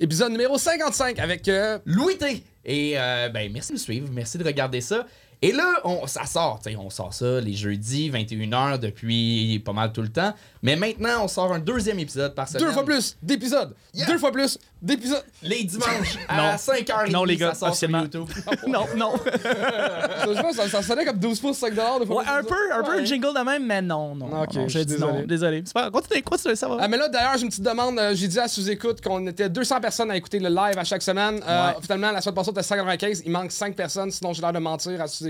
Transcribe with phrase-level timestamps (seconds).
[0.00, 2.44] Épisode numéro 55 avec euh, Louis T.
[2.64, 5.04] Et euh, ben, merci de nous suivre, merci de regarder ça.
[5.40, 9.72] Et là, on, ça sort, tu sais, on sort ça les jeudis, 21h depuis pas
[9.72, 10.32] mal tout le temps.
[10.62, 12.66] Mais maintenant, on sort un deuxième épisode par semaine.
[12.66, 13.72] deux fois plus d'épisodes.
[13.94, 14.06] Yeah.
[14.06, 15.22] Deux fois plus d'épisodes.
[15.42, 16.42] Les dimanches Non.
[16.48, 17.12] à 5h30.
[17.12, 17.88] Non, les gars, ça sort sur.
[17.88, 18.26] YouTube.
[18.66, 19.12] non, non.
[19.42, 22.00] ça, je pense, ça, ça sonnait comme 12 pouces, 5 dollars.
[22.10, 24.42] Ouais, un peu, un peu jingle de même, mais non, non.
[24.42, 25.12] Ok, non, je désolé.
[25.12, 25.24] non.
[25.24, 25.62] Désolé.
[25.64, 26.78] C'est pas Continue, continue, ça va.
[26.80, 27.96] Ah, mais là, d'ailleurs, j'ai une petite demande.
[28.00, 31.02] Euh, j'ai dit à sous-écoute qu'on était 200 personnes à écouter le live à chaque
[31.02, 31.40] semaine.
[31.46, 31.74] Euh, Ouais.
[31.82, 33.22] Finalement, la semaine passée, on était 195.
[33.24, 35.27] Il manque 5 personnes, sinon j'ai l'air de mentir à sous-écoute.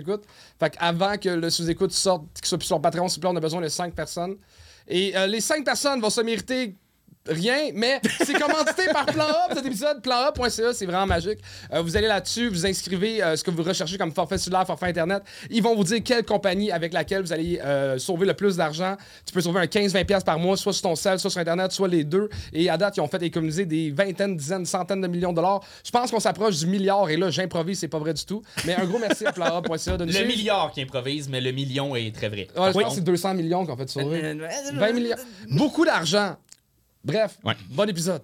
[0.58, 3.68] Fait qu'avant que le sous-écoute sorte, qu'il soit sur Patreon, s'il on a besoin de
[3.68, 4.36] 5 personnes.
[4.86, 6.74] Et euh, les 5 personnes vont se mériter
[7.28, 10.02] rien, mais c'est commandité par Plan A, cet épisode.
[10.02, 11.38] PlanA.ca, c'est vraiment magique.
[11.72, 14.86] Euh, vous allez là-dessus, vous inscrivez euh, ce que vous recherchez comme forfait cellulaire, forfait
[14.86, 15.22] Internet.
[15.50, 18.96] Ils vont vous dire quelle compagnie avec laquelle vous allez euh, sauver le plus d'argent.
[19.26, 21.88] Tu peux sauver un 15-20$ par mois, soit sur ton cell, soit sur Internet, soit
[21.88, 22.28] les deux.
[22.52, 25.60] Et à date, ils ont fait économiser des vingtaines, dizaines, centaines de millions de dollars.
[25.84, 28.42] Je pense qu'on s'approche du milliard, et là, j'improvise, c'est pas vrai du tout.
[28.66, 30.28] Mais un gros merci à PlanA.ca de nous Le suivre.
[30.28, 32.48] milliard qui improvise, mais le million est très vrai.
[32.56, 32.84] Ouais, je Oui.
[32.84, 34.20] pense que c'est 200 millions qu'on fait sauver.
[34.24, 35.16] Euh, 20 millions.
[35.50, 36.36] Beaucoup d'argent.
[37.08, 37.56] Bref, Ouais.
[37.70, 38.22] bon épisode.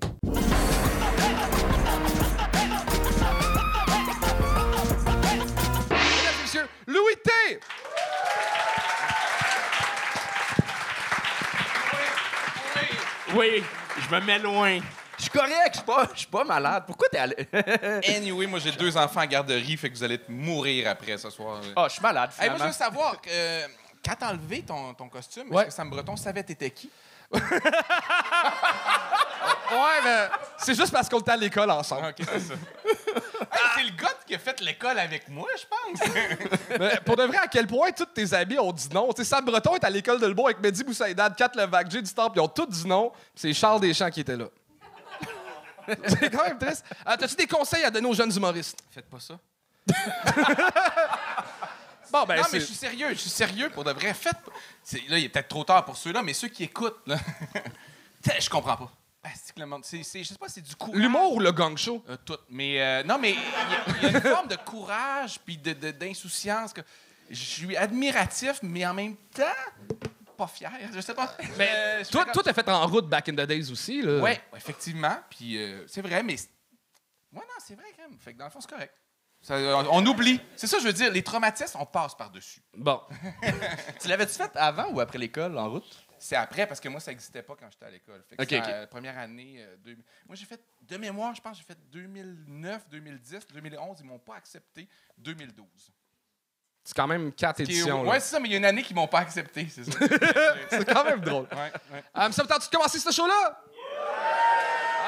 [5.90, 7.30] Mesdames et messieurs, Louis T!
[13.34, 13.62] Oui,
[13.98, 14.78] je me mets loin.
[15.16, 16.84] Je suis correct, je suis pas, je suis pas malade.
[16.86, 17.36] Pourquoi t'es allé?
[18.16, 21.60] Anyway, moi j'ai deux enfants en garderie, fait que vous allez mourir après ce soir.
[21.76, 23.66] Ah, je suis malade, Hey, moi, je veux savoir, euh,
[24.04, 25.62] quand t'as enlevé ton, ton costume, Ouais.
[25.62, 26.90] est-ce que Sam Breton savait t'étais qui?
[29.74, 32.06] Ouais, mais c'est juste parce qu'on était à l'école ensemble.
[32.08, 32.54] Ok, c'est ça.
[32.54, 36.08] Hey, c'est le gars qui a fait l'école avec moi, je pense.
[36.78, 39.10] Mais pour de vrai, à quel point tous tes amis ont dit non?
[39.16, 42.12] Sais, Sam Breton est à l'école de Lebeau avec Mehdi Boussaïdad, Kat Levac, Jay du
[42.12, 43.10] Temple, ils ont tous dit non.
[43.10, 44.46] puis C'est Charles Deschamps qui était là.
[46.06, 46.84] c'est quand même triste.
[47.06, 48.78] Euh, T'as-tu des conseils à donner aux jeunes humoristes?
[48.90, 49.34] Faites pas ça.
[52.14, 54.14] Bon, ben, non, mais je suis sérieux, je suis sérieux pour de vrai.
[54.14, 54.36] Faites.
[55.08, 57.18] Là, il est peut-être trop tard pour ceux-là, mais ceux qui écoutent, là.
[58.40, 58.92] Je comprends pas.
[59.24, 60.94] Ah, c'est le monde- c'est- c'est- je sais pas, c'est du courage.
[61.00, 62.04] L'humour ou le gang show?
[62.08, 62.36] Euh, tout.
[62.50, 65.56] Mais euh, non, mais il y, a- il y a une forme de courage puis
[65.58, 66.82] de, de- d'insouciance que
[67.30, 69.42] je suis admiratif, mais en même temps
[70.36, 70.70] pas fier.
[70.94, 71.36] Je sais pas.
[71.58, 74.20] Mais Euh, toi, toi, t'as fait en route back in the days aussi, là.
[74.20, 75.16] Ouais, effectivement.
[75.30, 76.34] Puis euh, c'est vrai, mais
[77.32, 78.18] ouais, non, c'est vrai quand même.
[78.20, 78.94] Fait que dans le fond, c'est correct.
[79.46, 80.40] Ça, on, on oublie.
[80.56, 81.12] C'est ça, je veux dire.
[81.12, 82.62] Les traumatismes, on passe par dessus.
[82.74, 82.98] Bon.
[84.00, 86.06] Tu l'avais-tu fait avant ou après l'école, en route?
[86.18, 88.24] C'est après parce que moi, ça n'existait pas quand j'étais à l'école.
[88.26, 89.56] Fait que la première année.
[89.58, 93.98] euh, deux- Moi, j'ai fait de mémoire, je pense, j'ai fait 2009, 2010, 2011.
[94.00, 94.88] Ils m'ont pas accepté.
[95.18, 95.66] 2012.
[96.82, 98.10] C'est quand même quatre éditions, là.
[98.12, 99.98] Ouais, c'est ça, mais il y a une année qu'ils m'ont pas accepté, c'est ça.
[100.70, 101.46] C'est quand même drôle.
[101.52, 102.04] Ouais, ouais.
[102.16, 103.62] Euh, ça me tente de commencer ce show-là?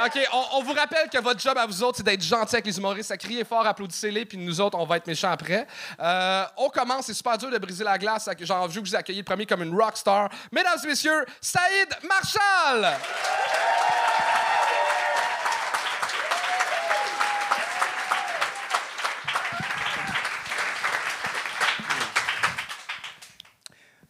[0.05, 2.77] OK, on, vous rappelle que votre job à vous autres, c'est d'être gentil avec les
[2.77, 5.67] humoristes, à crier fort, applaudissez-les, puis nous autres, on va être méchants après.
[5.99, 8.29] Euh, on commence, c'est super dur de briser la glace.
[8.39, 10.29] J'ai envie que vous accueilliez le premier comme une rockstar.
[10.53, 12.99] Mesdames et messieurs, Saïd Marshall!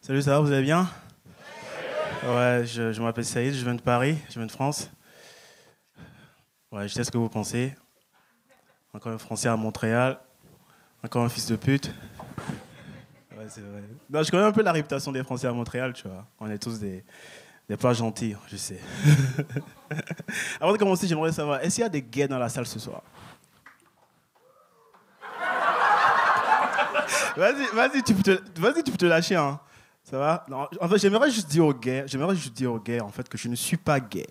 [0.01, 0.89] Salut, ça va, vous allez bien?
[2.25, 4.89] Ouais, je, je m'appelle Saïd, je viens de Paris, je viens de France.
[6.83, 7.75] Je sais ce que vous pensez.
[8.93, 10.19] Encore un Français à Montréal,
[11.03, 11.91] encore un fils de pute.
[14.09, 16.25] Non, je connais un peu la réputation des Français à Montréal, tu vois.
[16.39, 17.03] On est tous des,
[17.79, 18.79] pas gentils, je sais.
[20.61, 22.79] Avant de commencer, j'aimerais savoir, est-ce qu'il y a des gays dans la salle ce
[22.79, 23.01] soir?
[27.37, 29.59] Vas-y, vas-y, tu peux te, vas-y, tu peux te lâcher, hein.
[30.03, 30.45] Ça va?
[30.49, 33.29] Non, En fait, j'aimerais juste dire aux gays, j'aimerais juste dire aux gays, en fait,
[33.29, 34.25] que je ne suis pas gay.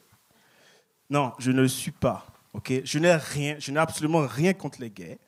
[1.08, 2.72] Non, je ne le suis pas, ok?
[2.84, 5.18] Je n'ai rien, je n'ai absolument rien contre les gays,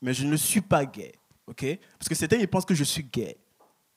[0.00, 1.12] mais je ne suis pas gay,
[1.46, 1.64] ok?
[1.98, 3.36] Parce que certains, ils pensent que je suis gay.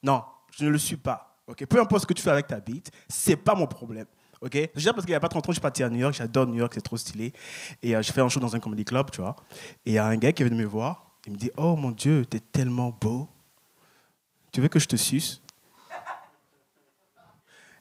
[0.04, 1.66] Non, je ne le suis pas, ok?
[1.66, 4.06] Peu importe ce que tu fais avec ta bite, c'est pas mon problème.
[4.42, 4.52] Ok?
[4.76, 6.46] Déjà parce qu'il n'y a pas 30 ans, je suis parti à New York, j'adore
[6.46, 7.34] New York, c'est trop stylé.
[7.82, 9.36] Et euh, j'ai fait un show dans un comedy club, tu vois.
[9.86, 11.76] Et il y a un gars qui est venu me voir, il me dit Oh
[11.76, 13.28] mon Dieu, t'es tellement beau.
[14.52, 15.42] Tu veux que je te suce?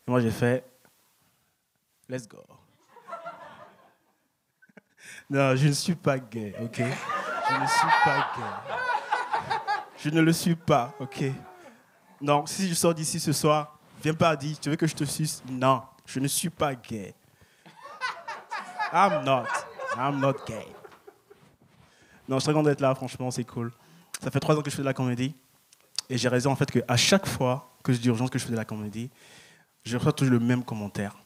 [0.07, 0.65] Et moi j'ai fait
[2.09, 2.39] Let's go.
[5.35, 6.77] Non, je ne suis pas gay, ok?
[6.77, 8.73] Je ne suis pas gay.
[9.99, 11.25] Je ne le suis pas, ok?
[12.21, 15.03] Donc si je sors d'ici ce soir, viens pas dire Tu veux que je te
[15.03, 15.43] suce?
[15.51, 17.17] Non, je ne suis pas gay.
[18.93, 19.47] I'm not.
[19.99, 20.69] I'm not gay.
[22.29, 23.73] Non, je suis très content d'être là, franchement, c'est cool.
[24.23, 25.35] Ça fait trois ans que je fais de la comédie.
[26.09, 28.45] Et j'ai raison en fait qu'à chaque fois que je dis aux gens que je
[28.45, 29.11] fais de la comédie,
[29.83, 31.17] je reçois toujours le même commentaire.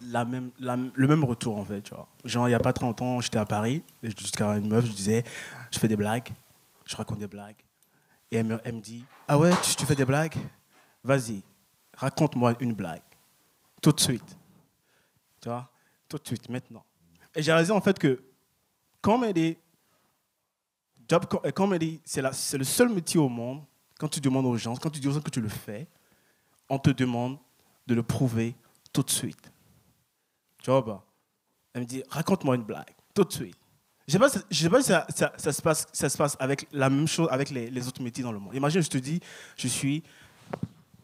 [0.00, 1.82] La même, le même retour, en fait.
[1.82, 2.08] Tu vois.
[2.24, 5.24] Genre, il n'y a pas 30 ans, j'étais à Paris, jusqu'à une meuf, je disais,
[5.70, 6.30] je fais des blagues,
[6.84, 7.56] je raconte des blagues.
[8.30, 10.36] Et elle me, elle me dit, ah ouais, tu, fais des blagues?
[11.04, 11.42] Vas-y,
[11.96, 13.02] raconte-moi une blague.
[13.80, 14.36] Tout de suite.
[15.40, 15.70] Tu vois
[16.08, 16.84] Tout de suite, maintenant.
[17.34, 18.22] Et j'ai réalisé, en fait, que
[19.00, 19.56] comedy,
[21.08, 23.62] job co- euh, comedy, la- c'est le seul métier au monde,
[23.98, 25.86] quand tu demandes aux gens, quand tu dis aux gens que tu le fais,
[26.68, 27.38] on te demande
[27.86, 28.54] de le prouver
[28.92, 29.52] tout de suite.
[30.66, 31.00] Tu vois pas?
[31.74, 33.56] Elle me dit, raconte-moi une blague, tout de suite.
[34.08, 36.36] Je sais pas, je sais pas si ça, ça- ça se passe, ça se passe
[36.40, 38.52] avec la même chose avec les, les autres métiers dans le monde.
[38.52, 39.20] Imagine, je te dis,
[39.56, 40.02] je suis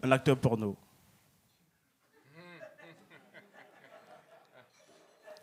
[0.02, 0.76] un acteur porno.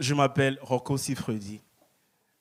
[0.02, 1.62] Je m'appelle Rocco Siffredi.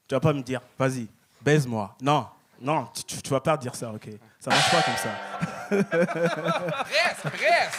[0.09, 1.07] Tu vas pas me dire, vas-y,
[1.43, 1.97] baise-moi.
[2.03, 2.27] Non,
[2.61, 4.09] non, tu, tu, tu vas pas dire ça, ok
[4.41, 5.11] Ça marche pas comme ça.
[6.83, 7.79] Presque, presque.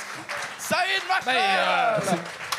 [0.58, 2.59] Ça y est de ma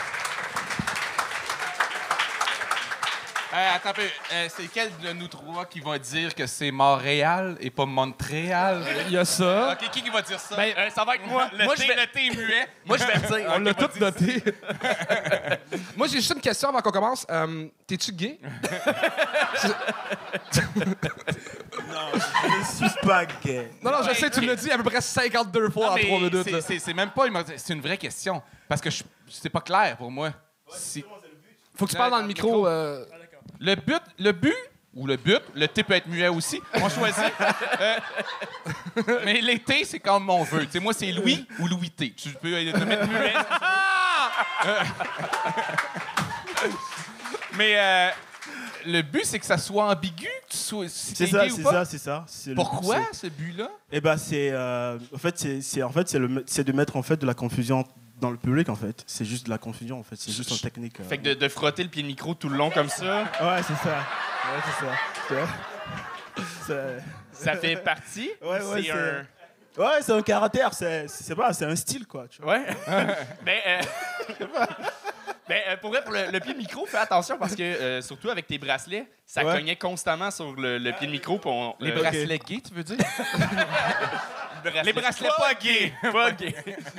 [3.52, 4.02] euh, attends un peu.
[4.32, 8.84] Euh, c'est quel de nous trois qui va dire que c'est Montréal et pas Montréal?
[9.06, 9.72] Il y a ça.
[9.72, 10.56] OK, qui, qui va dire ça?
[10.56, 11.48] Ben, Euh, ça va être moi.
[11.58, 12.68] le moi, thé, je vais, le thé est muet.
[12.86, 13.52] moi, je vais le dire.
[13.54, 14.42] On l'a tout noté.
[15.96, 17.26] Moi, j'ai juste une question avant qu'on commence.
[17.30, 18.38] Euh, T'es-tu gay?
[19.60, 19.68] Je
[22.48, 23.70] ne suis pas gay.
[23.82, 25.94] Non, non, je sais, tu me l'as dit à peu près 52 fois Non, en
[25.96, 26.60] mais 3 minutes.
[26.78, 27.26] c'est- même pas...
[27.26, 28.42] une- C'est une vraie question.
[28.68, 28.88] Parce que
[29.28, 30.30] c'est pas clair pour moi.
[30.72, 31.04] Si-
[31.76, 32.66] Faut que tu parles dans le micro.
[32.66, 33.04] euh,
[33.60, 34.56] Le but, le but,
[34.94, 37.32] ou le but, le thé peut être muet aussi, on choisit.
[37.80, 37.98] Euh,
[39.24, 40.64] mais les thés, c'est comme on veut.
[40.64, 42.12] Tu sais, moi, c'est Louis ou Louis T.
[42.12, 43.34] Tu peux te mettre muet.
[44.66, 44.80] Euh,
[47.58, 48.10] mais euh,
[48.86, 51.84] le but, c'est que ça soit ambigu, que tu sois, si C'est ça, c'est ça,
[51.84, 52.54] c'est ça.
[52.54, 53.70] Pourquoi ce but-là?
[53.92, 56.16] Eh ben, c'est euh, en fait, c'est en fait,
[56.46, 57.84] c'est de mettre en fait de la confusion
[58.20, 59.02] dans le public en fait.
[59.06, 60.16] C'est juste de la confusion en fait.
[60.16, 61.00] C'est juste une technique.
[61.00, 61.04] euh.
[61.04, 63.62] Fait que de, de frotter le pied de micro tout le long comme ça, Ouais,
[63.66, 63.98] c'est ça.
[63.98, 64.92] Ouais, c'est ça.
[65.28, 65.48] Tu vois?
[66.66, 67.02] C'est-
[67.32, 68.30] ça fait partie?
[68.42, 69.26] Ouais, ouais, c'est un.
[69.78, 70.74] Ouais, c'est un caractère.
[70.74, 72.26] C'est c'est pas, c'est un style quoi.
[72.28, 72.58] Tu vois?
[72.58, 72.66] Ouais.
[73.44, 73.80] ben, euh,
[75.48, 78.02] ben, euh, pour vrai, pour le, le pied de micro, fais attention parce que, euh,
[78.02, 79.54] surtout avec tes bracelets, ça Ouais.
[79.56, 81.40] cognait constamment sur le, le pied de micro.
[81.44, 82.96] on- Les le- bracelets gays, tu veux dire?
[84.84, 85.92] Les bracelets pas gays.
[86.12, 86.54] pas gays.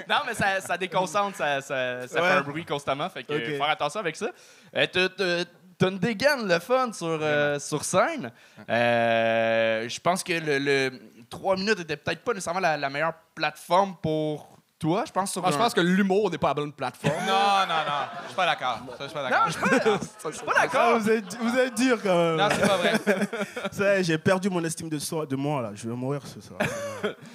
[0.10, 2.30] non, mais ça, ça déconcentre, ça, ça, ça Ouais.
[2.30, 3.10] fait un bruit constamment.
[3.10, 4.30] Fait que faire attention avec ça.
[4.76, 8.32] Euh, t'as- une dégaine, le fun, sur, euh, sur scène.
[8.70, 10.92] Euh, Je pense que le, le
[11.30, 14.51] 3 minutes était peut-être pas nécessairement la, la meilleure plateforme pour
[14.82, 15.04] toi.
[15.08, 17.14] Je pense sur moi, je pense que l'humour n'est pas la bonne plateforme.
[17.26, 18.08] Non, non, non.
[18.24, 18.80] Je suis pas d'accord.
[19.00, 19.46] Je suis pas d'accord.
[19.46, 21.00] Non, je suis pas, je suis pas Ah, d'accord.
[21.00, 22.36] vous êtes, vous êtes dur quand même.
[22.38, 22.94] Non, c'est pas vrai.
[23.72, 25.72] Ça J'ai perdu mon estime de soi, de moi là.
[25.76, 26.60] Je vais mourir ce soir.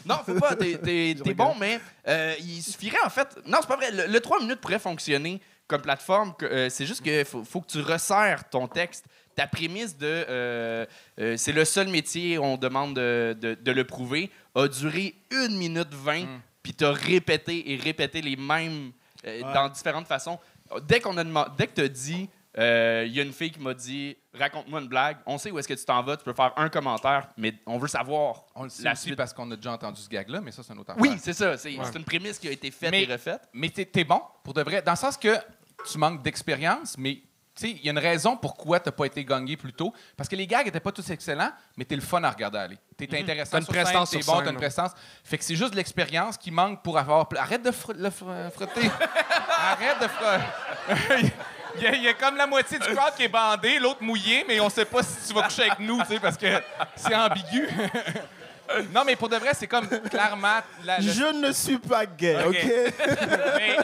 [0.04, 0.54] Non, faut pas.
[0.54, 3.36] T'es, t'es- t'es bon, mais euh, il suffirait en fait.
[3.46, 3.90] Non, c'est pas vrai.
[3.90, 6.34] Le, le 3 minutes pourrait fonctionner comme plateforme.
[6.36, 9.04] que, euh, c'est juste qu'il faut, faut que tu resserres ton texte.
[9.34, 10.86] Ta prémisse de euh,
[11.20, 15.48] euh, c'est le seul métier, on demande de, de- de le prouver, a duré 1
[15.48, 16.26] minute 20,
[16.66, 18.90] puis t'as répété et répété les mêmes
[19.24, 19.54] euh, Ouais.
[19.54, 20.36] dans différentes façons.
[20.82, 22.28] Dès qu'on a demandé, dès que t'as dit,
[22.58, 25.58] euh, il y a une fille qui m'a dit raconte-moi une blague, on sait où
[25.60, 28.64] est-ce que tu t'en vas, tu peux faire un commentaire, mais on veut savoir On
[28.64, 29.16] le sait la aussi suite.
[29.16, 30.92] parce qu'on a déjà entendu ce gag-là, mais ça, c'est un autre.
[30.98, 31.56] Oui, c'est ça.
[31.56, 33.42] C'est c'est une prémisse qui a été faite Mais- et refaite.
[33.52, 35.36] Mais t'es es bon, pour de vrai, dans le sens que
[35.88, 37.22] tu manques d'expérience, mais tu
[37.62, 39.92] il y a une raison pourquoi t'as pas été gagné plus tôt.
[40.16, 42.78] Parce que les gags étaient pas tous excellents, mais t'es le fun à regarder aller.
[42.96, 44.60] T'es intéressant T'as une sur prestance scène, sur bon, t'as une là.
[44.60, 44.90] prestance.
[45.24, 47.26] Fait que c'est juste l'expérience qui manque pour avoir...
[47.36, 48.90] Arrête de fr- le fr- frotter.
[49.58, 51.32] Arrête de frotter.
[51.78, 54.02] Il y, a, il y a comme la moitié du crowd qui est bandé, l'autre
[54.02, 56.46] mouillé, mais on sait pas si tu vas coucher avec nous, tu sais, parce que
[56.96, 57.68] c'est ambigu.
[58.94, 60.60] non, mais pour de vrai, c'est comme clairement...
[60.84, 62.56] la- le- Je ne suis pas gay, Ok.
[62.56, 62.64] ok,
[63.56, 63.76] mais,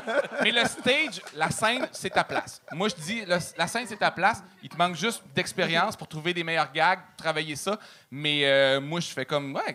[0.42, 2.60] mais le stage, la scène, c'est ta place.
[2.72, 4.42] Moi, je dis, le- la scène, c'est ta place.
[4.62, 7.78] Il te manque juste d'expérience pour trouver des meilleurs gags, travailler ça.
[8.10, 9.74] Mais euh, moi, je fais comme, ouais,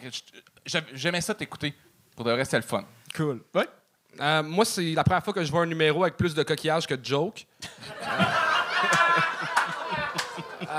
[0.93, 1.73] j'aimais ça t'écouter.
[2.15, 2.83] Pour de vrai, c'est le fun.
[3.15, 3.41] Cool.
[4.19, 6.87] Euh, moi, c'est la première fois que je vois un numéro avec plus de coquillage
[6.87, 7.45] que de joke.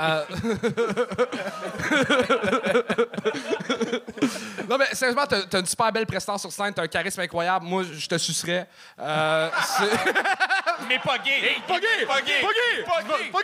[0.01, 0.23] Euh,
[4.69, 7.65] non, mais sérieusement, t'as une super belle prestance sur scène, t'as un charisme incroyable.
[7.65, 8.67] Moi, je te sucerais.
[8.99, 9.85] Euh, c'est-
[10.87, 11.57] Mais pas gay!
[11.67, 12.05] Pas gay!
[12.07, 12.41] Pas gay!
[12.85, 13.29] Pas gay!
[13.31, 13.41] Pas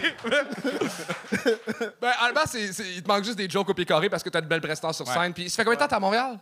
[0.00, 0.14] gay!
[2.00, 4.28] ben, honnêtement, c'est- c'est- il te manque juste des jokes au pied carré parce que
[4.30, 5.34] t'as une belle prestance sur scène.
[5.34, 6.38] Puis, ça fait combien de temps t'es à Montréal?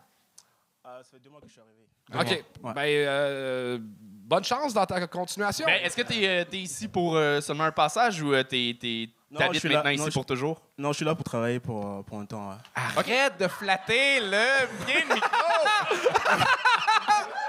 [0.84, 1.86] Ah, ça fait deux mois que je suis arrivé.
[2.14, 2.44] OK.
[2.62, 2.72] Ouais.
[2.74, 5.64] Ben, euh, bonne chance dans ta continuation.
[5.66, 9.08] Ben, Est-ce que tu es, ici pour euh, seulement un passage ou euh, t'es- t'es-
[9.38, 9.76] t'habites suis là.
[9.76, 10.60] maintenant Non, ici je- pour toujours?
[10.78, 12.50] Non, je suis là pour travailler pour, euh, pour un temps.
[12.50, 12.56] ouais.
[12.96, 15.28] Arrête de flatter le bien le micro!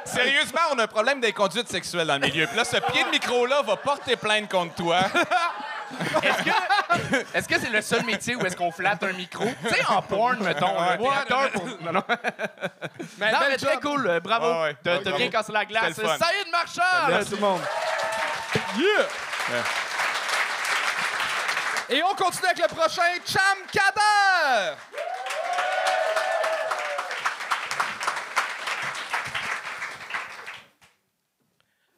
[0.05, 2.47] Sérieusement, on a un problème d'inconduite sexuelle dans le milieu.
[2.47, 4.99] Puis là, ce pied de micro-là va porter plainte contre toi.
[6.23, 9.45] Est-ce que est-ce que c'est le seul métier où est-ce qu'on flatte un micro?
[9.63, 10.79] Tu sais, en porn, mettons.
[10.79, 12.03] là, t'es acteur pour- Non, non.
[13.17, 14.07] Mais Non, mais très cool.
[14.07, 14.45] euh, Bravo.
[14.51, 14.75] Ouais, ouais.
[14.83, 15.93] T'as Ouais, bien cassé la glace.
[15.93, 16.81] Saïd Marchand!
[17.09, 17.61] Merci tout le monde.
[21.87, 24.75] Et on continue avec le prochain Cham Kader!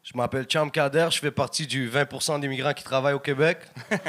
[0.04, 3.60] Je m'appelle Cham Kader, je fais partie du 20% des migrants qui travaillent au Québec.
[3.92, 4.02] Écoute,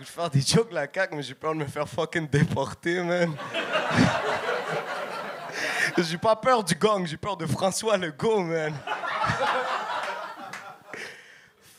[0.00, 3.36] je faire des jokes la caque, mais j'ai peur de me faire fucking déporter, man.
[5.98, 8.72] j'ai pas peur du gang, j'ai peur de François Legault, man.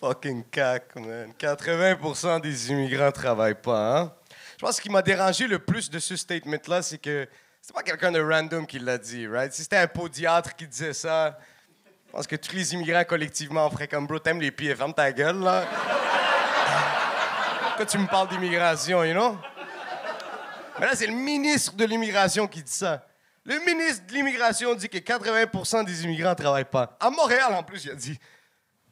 [0.05, 1.33] Fucking cac, man.
[1.39, 4.13] 80% des immigrants travaillent pas, hein?
[4.55, 7.27] Je pense que ce qui m'a dérangé le plus de ce statement-là, c'est que
[7.59, 9.51] c'est pas quelqu'un de random qui l'a dit, right?
[9.51, 11.39] Si c'était un podiatre qui disait ça,
[12.07, 15.11] je pense que tous les immigrants collectivement feraient comme bro, t'aimes les pieds, ferme ta
[15.11, 15.65] gueule, là.
[17.63, 19.37] Pourquoi tu me parles d'immigration, you know?
[20.79, 23.07] Mais là, c'est le ministre de l'immigration qui dit ça.
[23.43, 26.95] Le ministre de l'immigration dit que 80 des immigrants ne travaillent pas.
[26.99, 28.19] À Montréal, en plus, il a dit.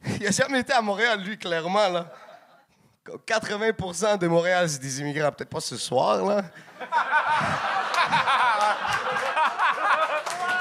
[0.20, 2.06] Il a jamais été à Montréal, lui, clairement, là.
[3.28, 5.32] 80% de Montréal, c'est des immigrants.
[5.32, 6.42] Peut-être pas ce soir, là.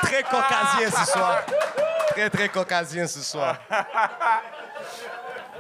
[0.03, 1.43] très caucasien ce soir.
[2.11, 3.57] Très, très caucasien ce soir.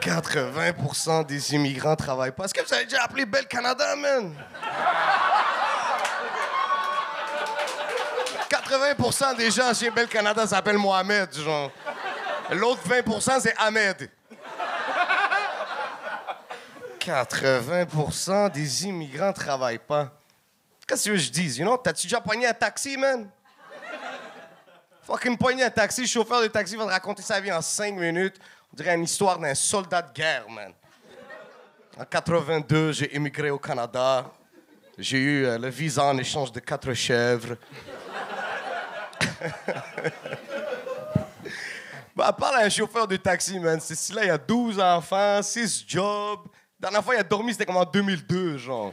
[0.00, 2.44] 80% des immigrants travaillent pas.
[2.44, 4.34] Est-ce que vous avez déjà appelé Bel Canada, man?
[8.50, 11.70] 80% des gens chez Bel Canada s'appellent Mohamed, genre.
[12.52, 14.10] L'autre 20% c'est Ahmed.
[17.00, 20.12] 80% des immigrants travaillent pas.
[20.86, 21.76] Qu'est-ce que je dise, you know?
[21.76, 23.28] T'as-tu déjà pogné un taxi, man?
[25.02, 27.94] Fucking pogné un taxi, le chauffeur de taxi va te raconter sa vie en 5
[27.94, 28.36] minutes.
[28.72, 30.72] On dirait une histoire d'un soldat de guerre, man.
[31.98, 34.30] En 82, j'ai émigré au Canada.
[34.96, 37.56] J'ai eu euh, le visa en échange de quatre chèvres.
[42.14, 43.80] bah, parle à un chauffeur de taxi, man.
[43.80, 46.40] C'est là, il y a 12 enfants, 6 jobs.
[46.80, 48.92] La dernière fois, il a dormi, c'était comme en 2002, genre.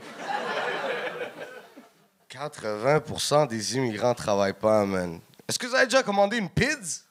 [2.30, 5.20] 80% des immigrants travaillent pas, man.
[5.48, 7.02] Est-ce que vous avez déjà commandé une pizza?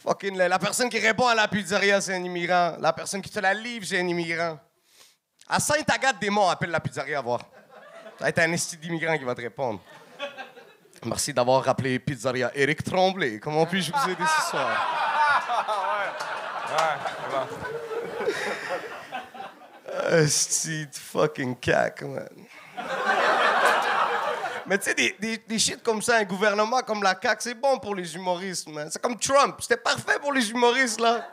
[0.00, 2.76] Fucking, la, la personne qui répond à la pizzeria, c'est un immigrant.
[2.78, 4.58] La personne qui te la livre, c'est un immigrant.
[5.48, 7.40] À Sainte-Agathe-des-Monts, appelle la pizzeria à voir.
[8.18, 9.80] Ça va être un esti d'immigrant qui va te répondre.
[11.04, 13.38] Merci d'avoir rappelé Pizzeria Eric Tremblay.
[13.38, 14.70] Comment puis-je vous aider ce soir?
[20.10, 22.28] Esti de fucking cac, man.
[24.66, 27.54] Mais tu sais, des, des, des shit comme ça, un gouvernement comme la CAQ, c'est
[27.54, 28.88] bon pour les humoristes, man.
[28.90, 31.28] C'est comme Trump, c'était parfait pour les humoristes, là.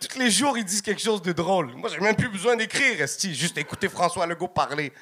[0.00, 1.72] Tous les jours, ils disent quelque chose de drôle.
[1.74, 4.92] Moi, j'ai même plus besoin d'écrire, esti, juste écouter François Legault parler.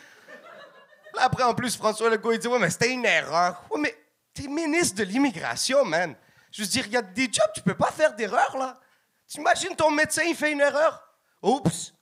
[1.14, 3.62] Là, après, en plus, François Legault, il dit Ouais, mais c'était une erreur.
[3.70, 3.94] Ouais, mais
[4.37, 6.14] t'es ministre de l'immigration, man.
[6.52, 8.78] Je veux dire, il y a des jobs, tu peux pas faire d'erreur, là.
[9.26, 11.02] T'imagines ton médecin, il fait une erreur?
[11.43, 11.93] Oups!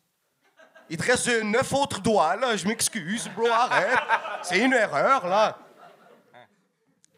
[0.91, 2.57] Il te reste euh, neuf autres doigts, là.
[2.57, 3.99] Je m'excuse, bro, arrête.
[4.43, 5.59] C'est une erreur, là.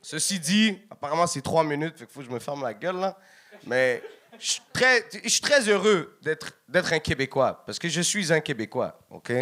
[0.00, 3.18] Ceci dit, apparemment, c'est trois minutes, fait faut que je me ferme la gueule, là.
[3.64, 4.02] Mais
[4.38, 8.40] je suis très, je suis très heureux d'être un Québécois, parce que je suis un
[8.40, 9.32] Québécois, OK?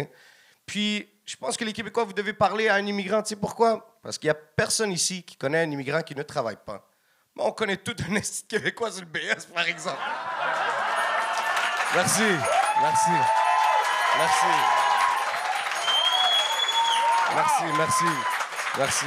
[0.65, 3.21] Puis, je pense que les Québécois, vous devez parler à un immigrant.
[3.21, 3.94] Tu sais pourquoi?
[4.05, 6.87] Parce qu'il n'y a personne ici qui connaît un immigrant qui ne travaille pas.
[7.35, 9.97] Moi, on connaît tout un Québécois sur le BS, par exemple.
[11.95, 12.21] Merci.
[12.81, 13.09] Merci.
[14.19, 14.45] Merci.
[17.35, 18.05] Merci, merci.
[18.77, 19.05] Merci.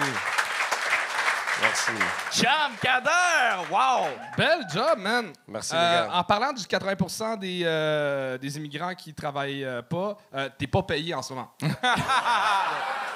[1.62, 1.92] Merci.
[2.32, 3.70] Cham Kader!
[3.70, 4.08] Wow!
[4.36, 5.32] Bel job, man.
[5.46, 6.14] Merci, les Euh, gars.
[6.14, 10.82] En parlant du 80 des, euh, des immigrants qui travaillent euh, pas, euh, t'es pas
[10.82, 11.52] payé en ce moment.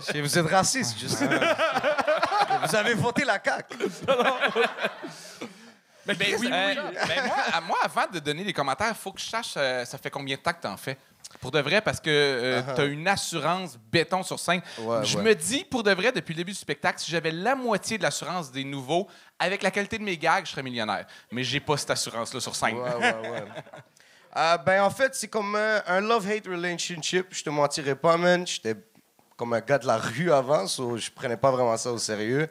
[0.00, 1.28] Si vous êtes raciste, sais.
[2.62, 3.76] vous avez voté la CAQ.
[6.06, 6.78] Ben, oui, ben,
[7.26, 9.98] moi, à- moi, avant de donner des commentaires, il faut que je sache euh, ça
[9.98, 10.96] fait combien de temps que t'en fais?
[11.38, 14.62] Pour de vrai, parce que tu as une assurance béton sur scène.
[14.78, 15.22] Ouais, je ouais.
[15.22, 18.02] me dis, pour de vrai, depuis le début du spectacle, si j'avais la moitié de
[18.02, 19.06] l'assurance des nouveaux,
[19.38, 21.04] avec la qualité de mes gags, je serais millionnaire.
[21.30, 22.78] Mais j'ai pas cette assurance-là sur scène.
[22.78, 23.44] Ouais, ouais, ouais.
[24.36, 27.28] Euh, ben, en fait, c'est comme euh, un love-hate relationship.
[27.30, 28.46] Je te mentirais pas, man.
[28.46, 28.74] J'étais
[29.38, 32.48] comme un gars de la rue avant, so je prenais pas vraiment ça au sérieux.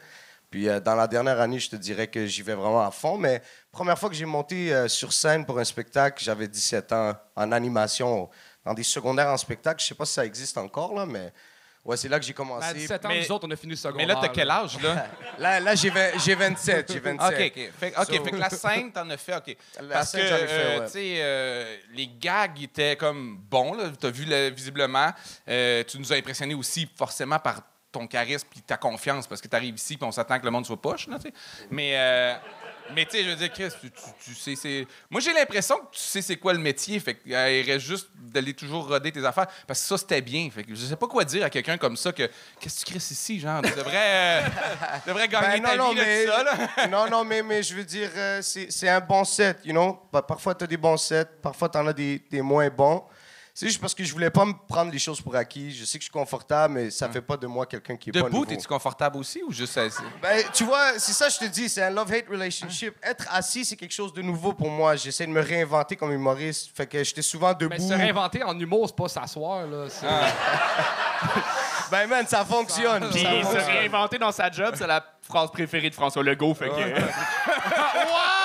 [0.49, 3.17] Puis euh, dans la dernière année, je te dirais que j'y vais vraiment à fond.
[3.17, 3.41] Mais
[3.73, 7.51] première fois que j'ai monté euh, sur scène pour un spectacle, j'avais 17 ans en
[7.51, 8.29] animation,
[8.63, 9.81] dans des secondaires en spectacle.
[9.81, 11.33] Je sais pas si ça existe encore, là, mais
[11.87, 12.73] Ouais, c'est là que j'ai Ben, à commencé.
[12.73, 14.05] 17 ans, Mais- nous autres, on a fini le secondaire.
[14.07, 15.07] Mais là, t'as quel âge, là?
[15.39, 16.91] Là, là j'ai vingt- j'ai 27.
[16.91, 17.29] J'ai 27.
[17.29, 17.71] OK, OK.
[17.79, 19.57] Fait, OK, So- fait que la scène, t'en as fait, OK.
[19.81, 20.85] La Parce scène, que, euh, ouais.
[20.87, 23.85] tu sais, euh, les gags étaient comme bons, là.
[23.99, 25.11] T'as vu, le- visiblement.
[25.47, 29.47] Euh, tu nous as impressionnés aussi, forcément, par ton charisme et ta confiance, parce que
[29.47, 31.33] t'arrives ici puis on s'attend que le monde soit poche, là, tu sais.
[31.71, 32.33] Mais, euh,
[32.95, 34.87] mais tu sais, je veux dire, Chris, tu, tu- tu sais, c'est...
[35.09, 38.53] Moi, j'ai l'impression que tu sais c'est quoi le métier, fait qu'il reste juste d'aller
[38.53, 40.49] toujours roder tes affaires, parce que ça, c'était bien.
[40.53, 42.29] Fait que je sais pas quoi dire à quelqu'un comme ça que
[42.59, 43.61] «Qu'est-ce que tu crisses ici, genre?
[43.61, 44.41] Tu devrais, euh,
[45.05, 46.87] devrais gagner Ben, ta non, non, vie, mais, ça, là.
[46.87, 49.99] non, non, mais, mais je veux dire, euh, c'est un bon set, you know?
[50.11, 53.03] Pa- Parfois, tu as des bons sets, parfois, tu en as des, des moins bons.
[53.59, 55.71] C'est juste parce que je voulais pas me prendre les choses pour acquis.
[55.71, 58.13] Je sais que je suis confortable, mais ça fait pas de moi quelqu'un qui est
[58.13, 58.45] pas Debout, nouveau.
[58.45, 59.97] t'es-tu confortable aussi ou juste assis?
[60.21, 62.93] Ben, tu vois, c'est ça que je te dis, c'est un love-hate relationship.
[63.01, 64.95] Être assis, c'est quelque chose de nouveau pour moi.
[64.95, 66.69] J'essaie de me réinventer comme humoriste.
[66.77, 67.73] Fait que j'étais souvent debout.
[67.75, 69.85] Mais se réinventer en humour, c'est pas s'asseoir, là.
[69.89, 70.05] c'est-
[71.89, 73.09] Ben, man, ça fonctionne.
[73.09, 73.63] Puis Ça se fonctionne.
[73.71, 76.53] réinventer dans sa job, c'est la phrase préférée de François Legault.
[76.53, 76.73] Fait que,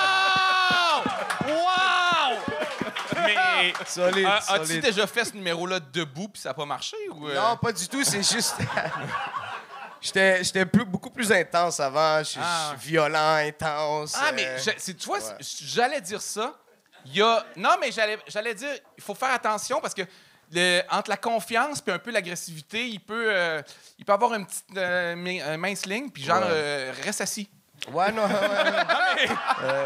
[3.85, 4.81] Solide, euh, as-tu solide.
[4.83, 6.97] déjà fait ce numéro-là debout puis ça n'a pas marché?
[7.11, 7.35] Ou, euh?
[7.35, 8.03] Non, pas du tout.
[8.03, 8.55] C'est juste.
[10.01, 12.19] J'étais j'étais plus- beaucoup plus intense avant.
[12.19, 12.73] Je suis Ah.
[12.77, 14.15] violent, intense.
[14.19, 16.53] Ah, mais euh, je- c'est- tu vois, j'allais dire ça.
[17.05, 17.45] Il y a...
[17.55, 20.01] Non, mais j'allais j'allais dire, il faut faire attention parce que
[20.51, 23.61] le- entre la confiance puis un peu l'agressivité, il peut, euh,
[23.97, 26.47] il peut avoir une petite euh, mi- mince ligne, puis genre, Ouais.
[26.49, 27.49] euh, reste assis.
[27.91, 28.23] Ouais, non.
[28.23, 29.27] ouais, ouais.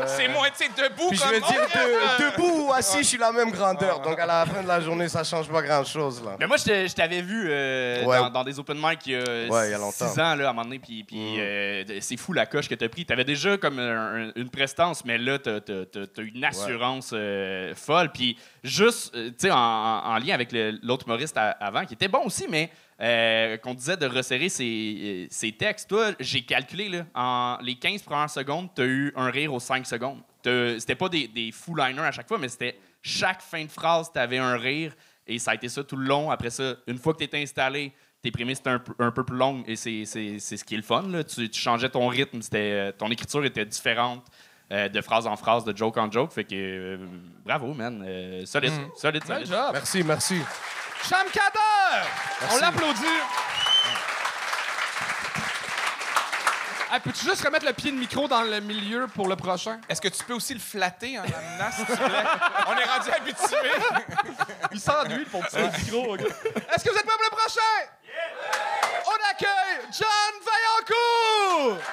[0.05, 1.31] C'est moins, tu sais, debout Puis je comme...
[1.33, 3.99] veux dire, de- debout ou assis, je suis la même grandeur.
[4.01, 6.35] Donc, à la fin de la journée, ça change pas grand-chose, là.
[6.39, 8.17] Mais moi, je te- je t'avais vu euh, Ouais.
[8.19, 10.07] dans, dans des open mic il y a, Ouais, il y a longtemps.
[10.07, 12.75] six ans, là, à un moment donné, puis, puis, euh, c'est fou la coche que
[12.75, 13.05] t'as pris.
[13.05, 17.73] T'avais déjà comme un- une prestance, mais là, t'as t'as- t'as- t'as une assurance euh,
[17.75, 18.11] folle.
[18.11, 21.83] Puis juste, euh, tu sais, en, en- en lien avec le- l'autre humoriste à- avant,
[21.85, 22.69] qui était bon aussi, mais
[23.01, 25.89] euh, qu'on disait de resserrer ses, euh, ses textes.
[25.89, 29.85] Toi, j'ai calculé, là, en les 15 premières secondes, t'as eu un rire aux 5
[29.85, 30.21] secondes.
[30.43, 34.11] C'était pas des, des full liners à chaque fois, mais c'était chaque fin de phrase,
[34.13, 34.93] t'avais un rire.
[35.27, 36.31] Et ça a été ça tout le long.
[36.31, 37.91] Après ça, une fois que tu étais installé,
[38.21, 40.73] tes prémices étaient un, peu- un peu plus longues et c'est c'est- c'est ce qui
[40.73, 41.03] est le fun.
[41.09, 41.23] Là.
[41.23, 44.25] Tu, tu changeais ton rythme, c'était, euh, ton écriture était différente
[44.71, 46.31] euh, de phrase en phrase, de joke en joke.
[46.31, 46.97] Fait que euh,
[47.45, 48.03] bravo, man.
[48.07, 49.51] Euh, solide, solide, Bel solide.
[49.51, 49.69] job.
[49.73, 50.35] Merci, merci.
[51.03, 52.07] Cham Kader!
[52.51, 53.05] On l'applaudit.
[56.89, 59.79] Ah, Peux-tu juste remettre le pied de micro dans le milieu pour le prochain?
[59.89, 62.23] Est-ce que tu peux aussi le flatter en amenant, s'il te plaît?
[62.67, 63.71] On est rendu habitué.
[64.71, 66.15] Il s'ennuie pour petit micro.
[66.15, 67.89] Est-ce que vous êtes prêts pour le prochain?
[69.05, 71.83] On accueille John Vaillancourt!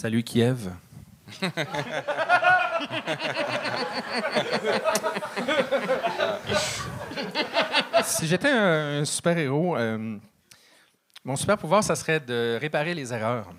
[0.00, 0.70] Salut Kiev.
[8.04, 10.16] si j'étais un, super-héros, euh,
[11.24, 13.50] mon super-pouvoir, ça serait de réparer les erreurs.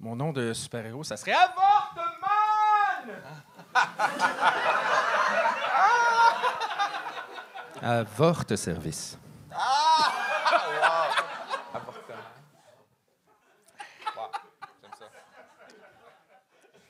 [0.00, 2.26] Mon nom de super-héros, ça serait Avortement!
[7.80, 9.16] Avorte service.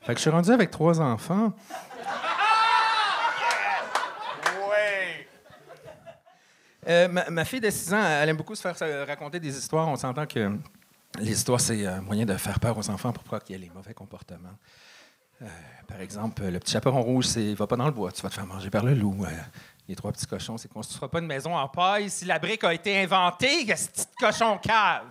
[0.09, 1.53] Fait que je suis rendu avec trois enfants.
[6.89, 9.55] Euh, ma, ma fille de 6 ans, elle aime beaucoup se faire euh, raconter des
[9.59, 9.87] histoires.
[9.87, 10.57] On s'entend que
[11.19, 13.67] les histoires, c'est un moyen de faire peur aux enfants pour pas qu'il y ait
[13.67, 14.57] les mauvais comportements.
[15.43, 15.47] Euh,
[15.87, 18.35] par exemple, le petit chaperon rouge, c'est va pas dans le bois, tu vas te
[18.35, 19.27] faire manger par le loup.
[19.27, 19.29] Euh,
[19.91, 22.39] les trois petits cochons, c'est qu'on ne construira pas une maison en paille si la
[22.39, 25.05] brique a été inventée, que ce petit cochon cave.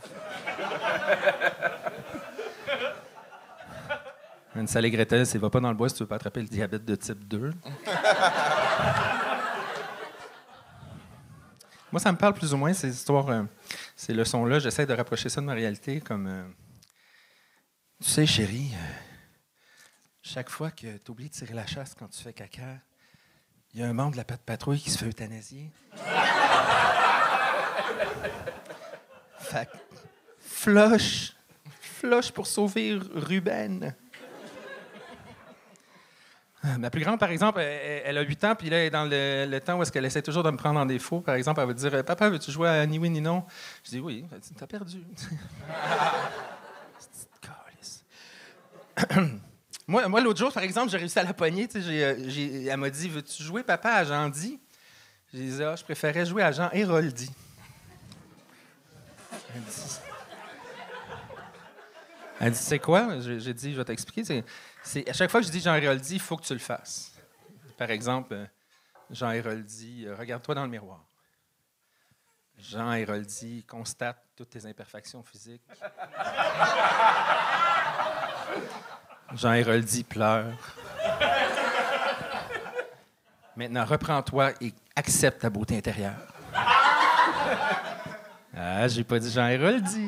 [4.57, 6.47] Une salée Gretel, c'est va pas dans le bois si tu veux pas attraper le
[6.47, 7.53] diabète de type 2.
[11.91, 13.43] Moi, ça me parle plus ou moins, ces histoires, euh,
[13.95, 14.57] ces leçons-là.
[14.57, 16.25] J'essaie de rapprocher ça de ma réalité comme.
[16.25, 16.43] euh,
[18.01, 18.93] tu sais, chérie, euh,
[20.23, 22.79] chaque fois que tu oublies de tirer la chasse quand tu fais caca,
[23.75, 25.69] il y a un membre de la patte patrouille qui se fait euthanasier.
[29.39, 29.77] fait que,
[30.39, 31.35] flush,
[31.79, 33.95] flush pour sauver Ruben.
[36.79, 39.59] Ma plus grande, par exemple, elle, a 8 ans, puis là, elle est dans le,
[39.59, 41.21] temps où est-ce essaie toujours de me prendre en défaut.
[41.21, 43.43] Par exemple, elle va dire Papa, veux-tu jouer à ni oui ni non
[43.83, 44.25] Je dis Oui.
[44.57, 45.03] T'as perdu.
[49.87, 51.67] Moi, moi l'autre jour, par exemple, j'ai réussi à la pogner.
[51.75, 54.59] euh, elle m'a dit Veux-tu jouer, papa, à Jean-Di
[55.33, 57.29] J'ai dit Ah, je préférais jouer à Jean Héroldi.
[62.39, 63.19] Elle dit- c'est quoi?
[63.19, 64.43] J'ai dit, je vais t'expliquer.
[65.07, 67.11] À chaque fois que je dis Jean Héroldi, il faut que tu le fasses.
[67.77, 68.45] Par exemple, euh,
[69.09, 71.03] Jean Héroldi, euh, regarde-toi dans le miroir.
[72.57, 75.61] Jean Héroldi constate toutes tes imperfections physiques.
[79.35, 80.45] Jean Héroldi pleure.
[83.55, 86.13] Maintenant, reprends-toi et accepte ta beauté intérieure.
[88.55, 90.07] Ah, j'ai pas dit Jean Héroldi.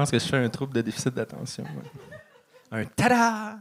[0.00, 1.64] Pense que je fais un trouble de déficit d'attention.
[1.64, 2.80] ouais.
[2.82, 3.58] Un tada!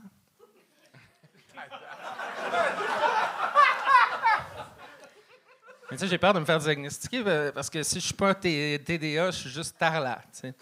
[5.92, 8.14] Mais tu sais, j'ai peur de me faire diagnostiquer euh, parce que si je suis
[8.14, 10.54] pas TDA, je suis juste tarlat, tu sais.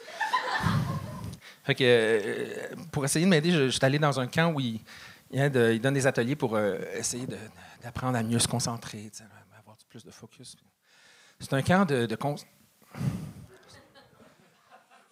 [1.65, 4.61] Fait que, euh, pour essayer de m'aider, je, je suis allé dans un camp où
[4.61, 4.79] il,
[5.31, 5.41] il,
[5.73, 7.27] il donne des ateliers pour euh, essayer
[7.83, 10.55] d'apprendre à mieux se concentrer, tu sais, à avoir plus de focus.
[11.41, 12.35] C'est un camp de, de con-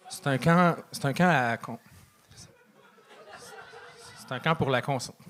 [0.08, 0.76] C'est un camp.
[0.92, 1.58] C'est un camp à.
[4.18, 5.24] C'est un camp pour la concentration.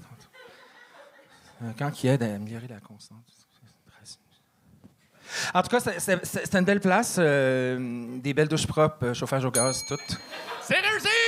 [1.65, 3.47] Un camp qui aide à améliorer la concentration.
[5.55, 7.17] En tout cas, c'est une belle place.
[7.19, 9.97] euh, des belles douches propres, euh, chauffage au gaz, tout.
[10.62, 11.26] C'est réussi!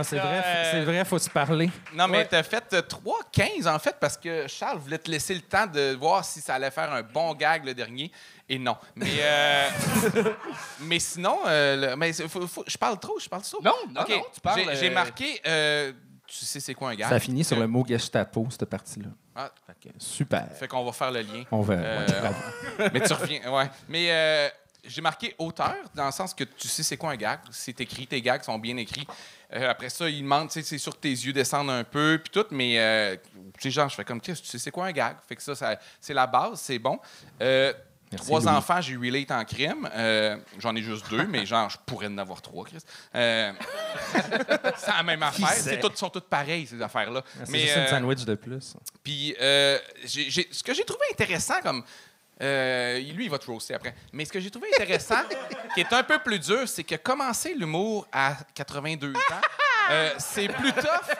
[0.00, 1.70] Ah, c'est vrai, Euh, c'est vrai, faut se parler.
[1.94, 2.26] Non, mais Ouais.
[2.28, 5.94] t'as fait euh, 3-15 en fait parce que Charles voulait te laisser le temps de
[5.94, 8.10] voir si ça allait faire un bon gag le dernier.
[8.48, 8.76] Et non.
[8.96, 9.68] Mais, euh,
[10.80, 13.62] mais sinon, euh, le- mais c'est- faut- faut- je parle trop, je parle trop.
[13.62, 14.08] Non, non, OK.
[14.10, 15.40] non, tu parles, J'ai- J'ai euh, marqué.
[15.46, 15.92] euh,
[16.26, 17.08] tu sais, c'est quoi un gag?
[17.08, 19.08] Ça finit sur le mot Gestapo, cette partie-là.
[19.36, 19.50] Ah.
[19.82, 20.46] Que, super.
[20.58, 21.44] Fait qu'on va faire le lien.
[21.50, 21.74] On va.
[21.74, 22.06] Euh,
[22.78, 23.70] ouais, mais tu reviens, ouais.
[23.88, 24.48] Mais euh,
[24.84, 27.40] j'ai marqué auteur dans le sens que tu sais c'est quoi un gag.
[27.50, 29.06] C'est écrit, tes gags sont bien écrits.
[29.52, 32.20] Euh, après ça, il demande, tu sais, c'est sûr que tes yeux descendent un peu,
[32.22, 34.86] puis tout, mais euh, tu sais, genre, je fais comme, Chris, tu sais c'est quoi
[34.86, 35.16] un gag?
[35.28, 36.98] Fait que ça, ça- c'est la base, c'est bon.
[37.42, 37.72] Euh,
[38.12, 38.48] Merci, trois Louis.
[38.48, 39.88] enfants, j'ai relate en crime.
[39.94, 42.78] Euh, J'en ai juste deux, mais genre, je pourrais en avoir trois, Chris.
[43.14, 43.52] Euh,
[44.76, 45.48] c'est la même affaire.
[45.52, 47.22] C'est toutes, sont toutes pareilles, ces affaires-là.
[47.44, 48.74] C'est juste une euh, sandwich de plus.
[49.02, 51.84] puis, euh, ce que j'ai trouvé intéressant, comme.
[52.40, 53.94] Euh, lui, il va te roaster après.
[54.12, 55.22] Mais ce que j'ai trouvé intéressant,
[55.74, 59.16] qui est un peu plus dur, c'est que commencer l'humour à 82 ans,
[59.90, 61.16] euh, c'est plus tough.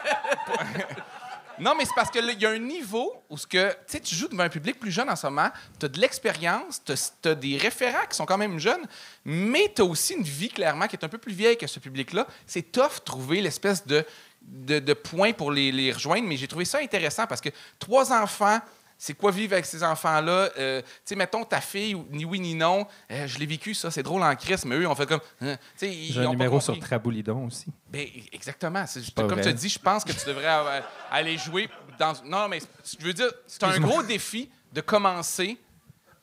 [1.59, 4.43] non, mais c'est parce qu'il y a un niveau où ce que, tu joues devant
[4.43, 6.93] un public plus jeune en ce moment, tu as de l'expérience, tu
[7.29, 8.85] as, des référents qui sont quand même jeunes,
[9.23, 11.79] mais tu as aussi une vie, clairement, qui est un peu plus vieille que ce
[11.79, 12.25] public-là.
[12.47, 14.03] C'est tough trouver l'espèce de,
[14.41, 18.59] de, point pour les rejoindre, mais j'ai trouvé ça intéressant parce que trois enfants,
[19.03, 20.51] c'est quoi vivre avec ces enfants-là?
[20.59, 23.89] Euh, tu sais, mettons ta fille, ni oui ni non, euh, je l'ai vécu, ça,
[23.89, 25.21] c'est drôle en crise, mais eux, on fait comme.
[25.41, 26.77] hein, ils J'ai un ont pas numéro sur.
[26.79, 27.65] Traboulidon aussi.
[27.89, 28.85] Ben, exactement.
[28.85, 32.13] C'est- comme tu as dit, je pense que tu devrais euh, aller jouer dans.
[32.25, 32.59] Non, mais
[32.99, 35.57] je veux dire, c'est un gros défi de commencer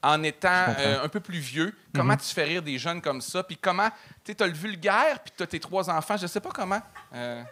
[0.00, 1.74] en étant euh, un peu plus vieux.
[1.92, 3.42] Comment tu fais rire des jeunes comme ça?
[3.42, 3.88] Puis comment.
[4.24, 6.16] Tu sais, as le vulgaire, puis tu as tes trois enfants.
[6.16, 6.80] Je sais pas comment.
[7.12, 7.42] Euh,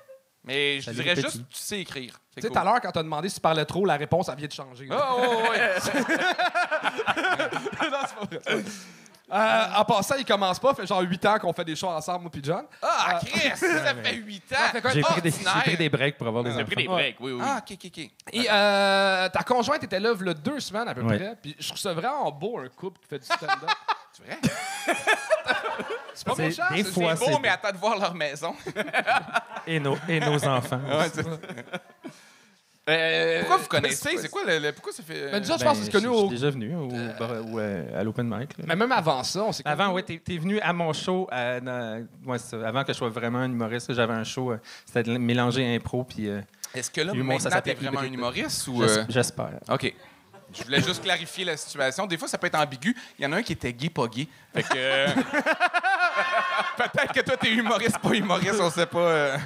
[0.46, 2.18] mais je dirais juste, tu sais écrire.
[2.34, 4.28] C'est Tu sais, tout à l'heure, quand t'as demandé si tu parlais trop, la réponse,
[4.28, 4.86] elle vient de changer.
[4.86, 5.08] là.
[5.10, 5.58] Oh, oh, ouais.
[7.90, 8.64] non, c'est pas vrai.
[9.28, 10.72] Euh, en passant, il commence pas.
[10.72, 12.64] fait genre 8 ans qu'on fait des shows ensemble, moi puis John.
[12.80, 14.56] Ah, Chris, ça fait 8 ans.
[14.70, 14.92] fait quoi?
[14.92, 15.52] J'ai pris, des- ordinaire.
[15.56, 16.66] j'ai pris des breaks pour avoir des J'ai enfants.
[16.66, 17.42] pris des breaks, oui, oui.
[17.44, 17.98] Ah, OK, OK, OK.
[18.32, 21.16] Et euh, ta conjointe était là, il y a deux semaines à peu Ouais.
[21.16, 21.36] près.
[21.42, 23.68] Puis je trouve ça vraiment beau, un couple qui fait du stand-up.
[24.12, 24.38] C'est vrai?
[26.14, 26.62] C'est pas méchant.
[26.74, 28.54] des c'est- fois, C'est c'est beau, mais attends de voir leur maison.
[29.66, 30.80] Et, nos, et nos enfants.
[32.88, 34.16] Euh, Pourquoi vous connaissez?
[34.16, 35.28] C'est quoi le, le- Pourquoi ça fait.
[35.32, 36.18] Mais déjà, je Ben, pense que c'est connu je au.
[36.20, 36.86] suis déjà venu au,
[37.18, 38.56] bar- ou, euh, à l'open mic.
[38.58, 38.64] là.
[38.68, 39.96] Mais même avant ça, on s'est Avant, connus.
[39.96, 41.26] ouais, t'es, t'es venu à mon show.
[41.32, 42.68] à- dans- ouais, c'est ça.
[42.68, 44.52] avant que je sois vraiment un humoriste, j'avais un show.
[44.52, 46.28] euh, c'était de mélanger impro puis.
[46.28, 46.40] euh,
[46.76, 48.80] Est-ce que là, Humour, ça maintenant, t'es s'appelle vraiment un humoriste ou.
[48.86, 49.50] j'es- euh, J'espère.
[49.68, 49.92] OK.
[50.58, 52.06] Je voulais juste clarifier la situation.
[52.06, 52.96] Des fois, ça peut être ambigu.
[53.18, 54.26] Il y en a un qui était gay, pas gay.
[54.54, 54.68] Fait que.
[54.74, 55.06] euh,
[56.76, 58.98] Peut-être que toi, t'es humoriste, pas humoriste, on sait pas.
[58.98, 59.38] euh.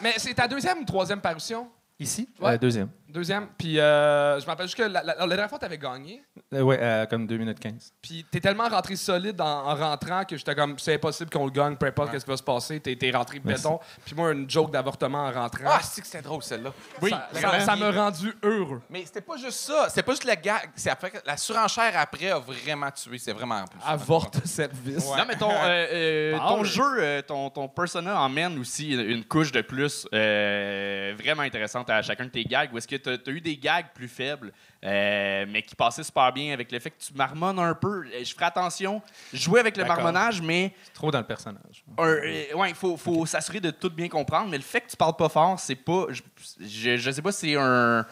[0.00, 1.68] Mais c'est ta deuxième ou troisième parution?
[1.98, 2.52] Ici, Ouais.
[2.54, 2.88] euh, deuxième.
[3.12, 3.46] Deuxième.
[3.58, 6.22] Puis euh, je me rappelle juste que la, la- la dernière fois, t'avais gagné.
[6.54, 7.92] Euh, ouais, euh, comme 2 minutes 15.
[8.00, 11.50] Puis t'es tellement rentré solide en, en rentrant que j'étais comme, c'est impossible qu'on le
[11.50, 12.80] gagne, peu importe qu'est-ce qui va se passer.
[12.80, 13.64] T'es, t'es rentré Merci.
[13.64, 13.78] béton.
[14.04, 15.64] Puis moi, une joke d'avortement en rentrant.
[15.66, 16.72] Ah, c'est que c'était drôle, celle-là.
[17.08, 18.80] ça, ça, ça m'a rendu heureux.
[18.88, 19.86] Mais c'était pas juste ça.
[19.88, 20.70] C'était pas juste la gag.
[20.74, 23.18] C'est après la surenchère après a vraiment tué.
[23.18, 23.64] C'est vraiment.
[23.84, 25.04] Avorte cette vis.
[25.06, 29.24] Non, mais ton, euh, euh, ton jeu, euh, ton, ton persona emmène aussi une, une
[29.24, 32.72] couche de plus euh, vraiment intéressante à chacun de tes gags.
[32.72, 34.52] Où est-ce que tu as, eu des gags plus faibles,
[34.84, 38.04] euh, mais qui passaient super bien avec le fait que tu marmonnes un peu.
[38.06, 41.84] Euh, Je ferai attention, jouer avec le marmonnage, mais Trop dans le personnage.
[41.98, 44.48] euh, ouais, il faut, faut s'assurer de tout bien comprendre.
[44.50, 46.06] Mais le fait que tu parles pas fort, c'est pas.
[46.10, 46.22] Je,
[46.60, 48.06] je, je sais pas si c'est un.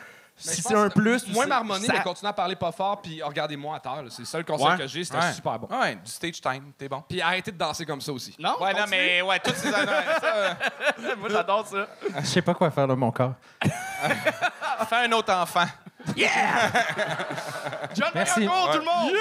[0.47, 1.27] Mais Si c'est un plus.
[1.29, 4.03] Moins marmonné, ça- mais continuer à parler pas fort, puis regardez-moi à terre.
[4.11, 4.79] C'est le seul conseil Ouais.
[4.79, 5.33] que j'ai, c'était Ouais.
[5.33, 5.69] super bon.
[5.79, 7.03] Ouais, du stage time, t'es bon.
[7.09, 8.35] Puis arrêtez de danser comme ça aussi.
[8.39, 8.57] Non?
[8.61, 9.87] Ouais, non, mais ouais, toutes ces années.
[10.21, 10.57] ça,
[11.19, 11.87] Moi, j'adore ça.
[12.21, 13.35] Je sais pas quoi faire de mon corps.
[14.89, 15.67] fais un autre enfant.
[17.95, 18.47] John Merci.
[18.47, 19.13] Tout le monde!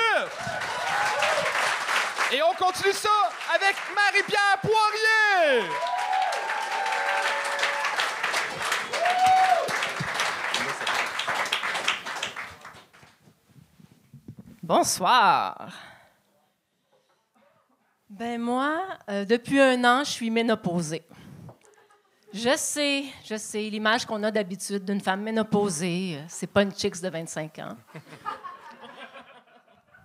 [2.32, 3.10] Et on continue ça
[3.54, 5.68] avec Marie-Pierre Poirier!
[14.70, 15.74] Bonsoir.
[18.08, 21.02] Ben moi, euh, depuis un an, je suis ménopausée.
[22.32, 26.72] Je sais, je sais, l'image qu'on a d'habitude d'une femme ménopausée, euh, c'est pas une
[26.72, 27.78] chicks de 25 ans.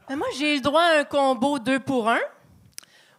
[0.09, 2.23] Mais moi, j'ai eu le droit à un combo deux pour un.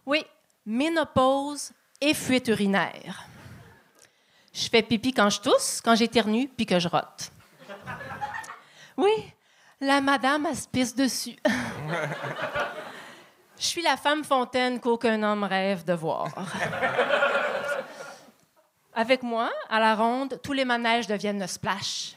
[0.04, 0.24] Oui,
[0.66, 3.24] ménopause et fuite urinaire.
[4.52, 7.30] Je fais pipi quand je tousse, quand j'éternue, puis que je rote.
[8.96, 9.12] Oui,
[9.80, 11.36] la madame, elle se pisse dessus.
[13.58, 16.28] Je suis la femme fontaine qu'aucun homme rêve de voir.
[18.94, 22.16] Avec moi, à la ronde, tous les manèges deviennent le splash.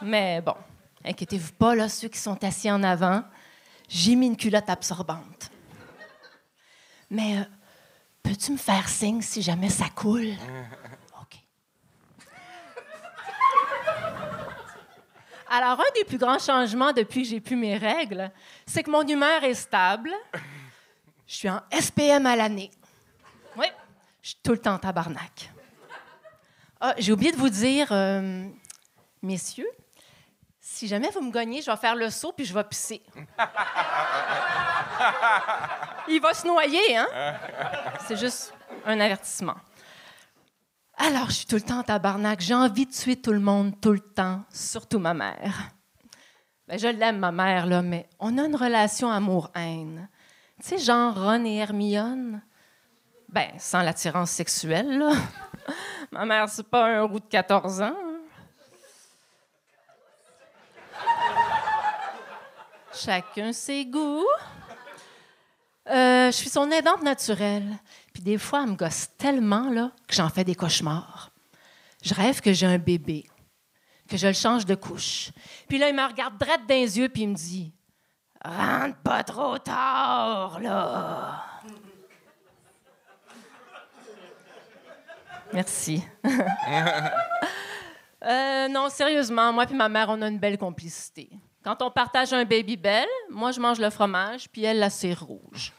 [0.00, 0.54] Mais bon,
[1.04, 3.24] inquiétez-vous pas, là, ceux qui sont assis en avant,
[3.88, 5.50] j'ai mis une culotte absorbante.
[7.10, 7.44] Mais euh,
[8.22, 10.34] peux-tu me faire signe si jamais ça coule?
[15.50, 18.30] Alors, un des plus grands changements depuis que j'ai pu mes règles,
[18.66, 20.10] c'est que mon humeur est stable.
[21.26, 22.70] Je suis en SPM à l'année.
[23.56, 23.66] Oui,
[24.22, 25.50] je suis tout le temps en tabarnak.
[26.80, 28.46] Ah, j'ai oublié de vous dire, euh,
[29.22, 29.68] messieurs,
[30.60, 33.02] si jamais vous me gagnez, je vais faire le saut puis je vais pisser.
[36.08, 37.08] Il va se noyer, hein?
[38.06, 38.52] C'est juste
[38.84, 39.56] un avertissement.
[41.00, 42.40] Alors, je suis tout le temps en tabarnak.
[42.40, 45.70] J'ai envie de tuer tout le monde tout le temps, surtout ma mère.
[46.66, 50.08] Ben, je l'aime, ma mère, là, mais on a une relation amour-haine.
[50.60, 52.42] Tu sais, genre Ron et Hermione?
[53.28, 55.04] Ben, sans l'attirance sexuelle,
[56.10, 57.96] ma mère, c'est pas un roux de 14 ans.
[62.92, 64.26] Chacun ses goûts.
[65.88, 67.78] Euh, je suis son aidante naturelle.
[68.18, 71.30] Puis des fois, elle me gosse tellement là, que j'en fais des cauchemars.
[72.02, 73.28] Je rêve que j'ai un bébé,
[74.08, 75.30] que je le change de couche.
[75.68, 77.72] Puis là, il me regarde droit dans les yeux, puis il me dit
[78.44, 81.44] Rentre pas trop tard, là.
[85.52, 86.02] Merci.
[88.20, 91.30] Euh, non, sérieusement, moi et ma mère, on a une belle complicité.
[91.62, 95.22] Quand on partage un baby belle, moi, je mange le fromage, puis elle, la cire
[95.22, 95.72] rouge.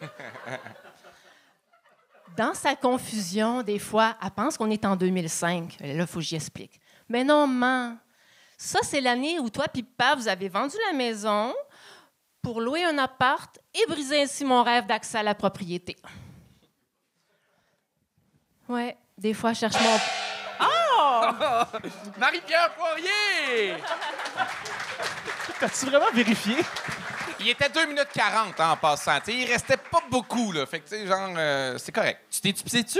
[2.39, 5.75] Dans sa confusion, des fois, elle pense qu'on est en 2005.
[5.81, 6.79] Là, il faut que j'y explique.
[7.09, 7.97] Mais non, maman.
[8.57, 11.53] Ça, c'est l'année où toi et papa, vous avez vendu la maison
[12.41, 15.97] pour louer un appart et briser ainsi mon rêve d'accès à la propriété.
[18.69, 19.97] Ouais, des fois, je cherche mon...
[22.17, 23.75] Marie-Pierre Poirier!
[25.59, 26.55] T'as-tu vraiment vérifié?
[27.39, 29.17] Il était 2 minutes 40 hein, en passant.
[29.19, 30.65] Tu sais, il restait pas beaucoup, là.
[30.65, 32.19] Fait que, tu sais, genre, euh, c'est correct.
[32.31, 32.99] Tu t'es-tu pissé dessus?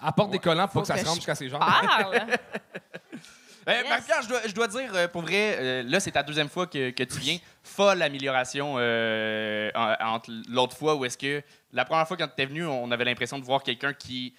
[0.00, 1.60] Apporte des collants pour Faut que ça se rende je jusqu'à ses jambes.
[1.60, 2.26] Parle!
[3.68, 3.86] Euh, Yes.
[3.90, 6.66] Marie-Pierre, je dois, je dois dire, euh, pour vrai, euh, là, c'est ta deuxième fois
[6.66, 7.36] que, que tu viens.
[7.62, 11.42] Folle amélioration euh, en- entre l'autre fois où est-ce que
[11.74, 14.34] la première fois quand tu es venu, on avait l'impression de voir quelqu'un qui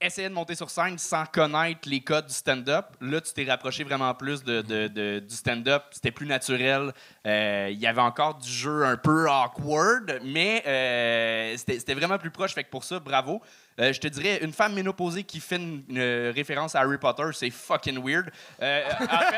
[0.00, 2.86] essayait de monter sur scène sans connaître les codes du stand-up.
[3.00, 5.84] Là, tu t'es rapproché vraiment plus de, de- de- du stand-up.
[5.90, 6.92] C'était plus naturel.
[7.26, 12.30] Euh, Il y avait encore du jeu un peu awkward, mais euh, c'était vraiment plus
[12.30, 12.52] proche.
[12.54, 13.40] Fait que pour ça, bravo.
[13.80, 17.24] Euh, je te dirais, une femme ménopausée qui fait une, une référence à Harry Potter,
[17.32, 18.30] c'est fucking weird.
[18.62, 19.36] Euh, en fait,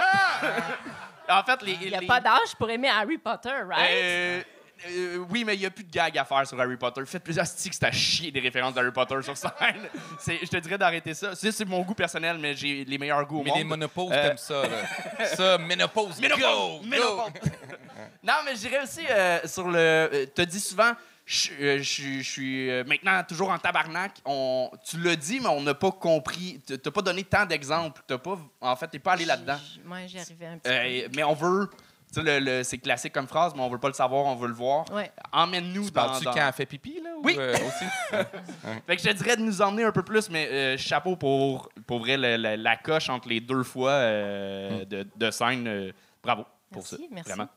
[1.32, 4.46] en fait, les, Il n'y a les- pas d'âge pour aimer Harry Potter, right?
[4.88, 7.00] Euh, oui, mais il n'y a plus de gag à faire sur Harry Potter.
[7.06, 9.50] Faites plus astiques, c'est à chier des références d'Harry Potter sur scène.
[10.26, 11.34] Je te dirais d'arrêter ça.
[11.34, 13.58] C'est mon goût personnel, mais j'ai les meilleurs goûts au Mais monde.
[13.58, 15.26] les monopauses, Euh, t'aimes ça, là.
[15.36, 16.42] Ça, ménopause, Ménopause!
[16.44, 16.80] go!
[16.86, 17.32] Ménopause!
[18.22, 19.78] non, mais je dirais aussi euh, sur le.
[19.78, 20.92] euh, T'as dit souvent,
[21.26, 24.12] je je- je suis maintenant toujours en tabarnak.
[24.24, 26.60] On, tu l'as dit, mais on n'a pas compris.
[26.66, 28.00] T'as t'as pas donné tant d'exemples.
[28.06, 29.58] T'as pas, en fait, t'es pas allé là-dedans.
[29.84, 31.68] Moi, j'y arrivais un petit Euh, mais on veut
[32.12, 34.34] Tu sais, le, le- c'est classique comme phrase, mais on veut pas le savoir, on
[34.36, 34.90] veut le voir.
[34.92, 35.12] Ouais.
[35.30, 36.06] Emmène-nous Tu dans.
[36.06, 37.10] parles-tu dans- quand elle fait pipi, là?
[37.16, 37.34] ou, Oui.
[37.38, 37.84] euh, aussi?
[38.86, 41.68] Fait que je te dirais de nous emmener un peu plus, mais euh, chapeau pour,
[41.86, 45.68] pour vrai, le- le- la coche entre les deux fois euh, de, de scène.
[45.68, 45.92] euh,
[46.22, 47.02] bravo pour Merci, ça.
[47.10, 47.28] merci.
[47.30, 47.48] Vraiment.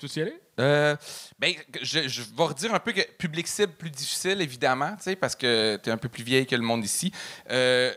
[0.00, 0.40] Tu veux y aller?
[0.60, 0.96] Euh,
[1.38, 5.16] ben, je, je vais redire un peu que public cible plus difficile, évidemment, tu sais,
[5.16, 7.12] parce que tu es un peu plus vieille que le monde ici.
[7.50, 7.92] Euh,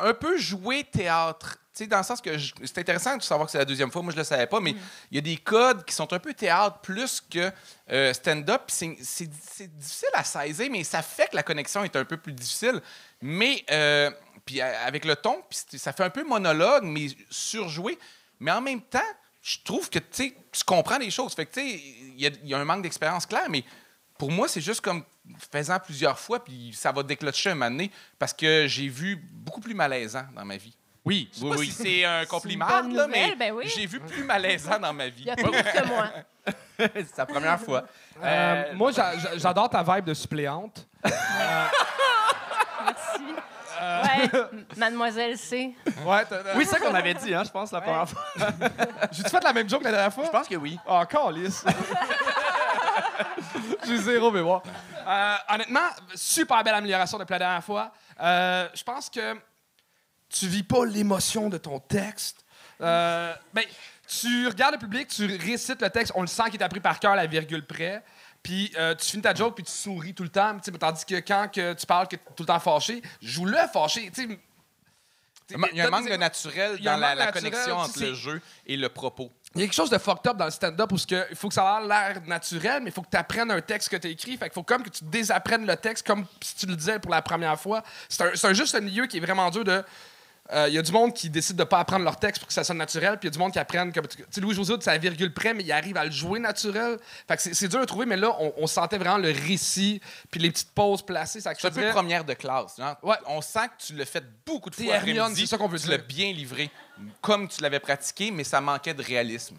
[0.00, 1.58] un peu joué théâtre.
[1.76, 2.30] Sais, dans le sens que
[2.64, 4.00] c'est intéressant de savoir que c'est la deuxième fois.
[4.00, 4.74] Moi, je le savais pas, mais
[5.10, 7.52] il y a des codes qui sont un peu théâtre plus que
[7.92, 8.62] euh, stand-up.
[8.68, 12.80] C'est difficile à saisir, mais ça fait que la connexion est un peu plus difficile.
[13.20, 14.10] Mais, euh,
[14.46, 17.98] puis euh, avec le ton, puis ça fait un peu monologue, mais surjoué.
[18.40, 18.98] Mais en même temps,
[19.42, 20.34] je trouve que tu
[20.64, 21.34] comprends les choses.
[21.34, 23.62] Fait que il y, a- un manque d'expérience clair, mais
[24.16, 25.04] pour moi, c'est juste comme
[25.52, 27.86] faisant plusieurs fois, puis ça va déclencher un moment
[28.18, 30.74] parce que j'ai vu beaucoup plus malaisant dans ma vie.
[31.06, 33.68] Oui, je sais pas si c'est un compliment, bonne là, mais ben oui.
[33.74, 35.22] j'ai vu plus malaisant dans ma vie.
[35.22, 36.08] Il y a plus que moi.
[36.78, 37.84] c'est sa première fois.
[38.22, 40.86] Euh, moi, j'a- j'a- j'adore ta vibe de suppléante.
[42.84, 43.22] Merci.
[43.78, 44.30] Ouais,
[44.76, 45.74] mademoiselle C.
[46.04, 46.22] Ouais,
[46.56, 48.22] Oui, c'est ça qu'on avait dit, hein, je pense, la première fois.
[49.12, 50.24] J'ai-tu fait la même joke la dernière fois?
[50.24, 50.76] Je pense que oui.
[50.88, 51.64] Oh, calice.
[53.86, 54.62] J'ai zéro mémoire.
[55.06, 57.92] Euh, honnêtement, super belle amélioration depuis la dernière fois.
[58.20, 59.36] Euh, je pense que
[60.38, 62.44] tu vis pas l'émotion de ton texte.
[62.80, 63.64] Euh, ben,
[64.06, 67.00] tu regardes le public, tu récites le texte, on le sent qu'il est appris par
[67.00, 68.02] cœur, la virgule près.
[68.42, 70.56] Puis euh, tu finis ta joke, puis tu souris tout le temps.
[70.78, 74.10] Tandis que quand que tu parles, que tu es tout le temps fâché, joue-le fâché.
[75.50, 78.40] Il y a un manque de naturel dans la, la naturel, connexion entre le jeu
[78.66, 79.32] et le propos.
[79.54, 81.54] il y a quelque chose de fucked up dans le stand-up où il faut que
[81.54, 84.10] ça ait l'air naturel, mais il faut que tu apprennes un texte que tu as
[84.10, 84.36] écrit.
[84.36, 87.10] Fait qu'il faut comme que tu désapprennes le texte comme si tu le disais pour
[87.10, 87.82] la première fois.
[88.08, 89.82] C'est un, un juste un milieu qui est vraiment dur de.
[90.52, 92.54] Euh, Il y a du monde qui décide de pas apprendre leur texte pour que
[92.54, 94.06] ça sonne naturel, puis il y a du monde qui apprennent comme.
[94.06, 96.98] Tu sais, Louis-José, c'est à virgule près, mais il arrive à le jouer naturel.
[97.28, 100.40] Fait que c'est- dur à trouver, mais là, on, on sentait vraiment le récit, puis
[100.40, 101.40] les petites pauses placées.
[101.40, 102.76] Ça C'est un peu première de classe.
[102.78, 102.96] genre.
[103.02, 103.16] Ouais.
[103.26, 105.40] On sent que tu l'as fait beaucoup de fois après-midi.
[105.42, 105.98] c'est ça qu'on veut Tu dire.
[105.98, 106.70] l'as bien livré,
[107.20, 109.56] comme tu l'avais pratiqué, mais ça manquait de réalisme.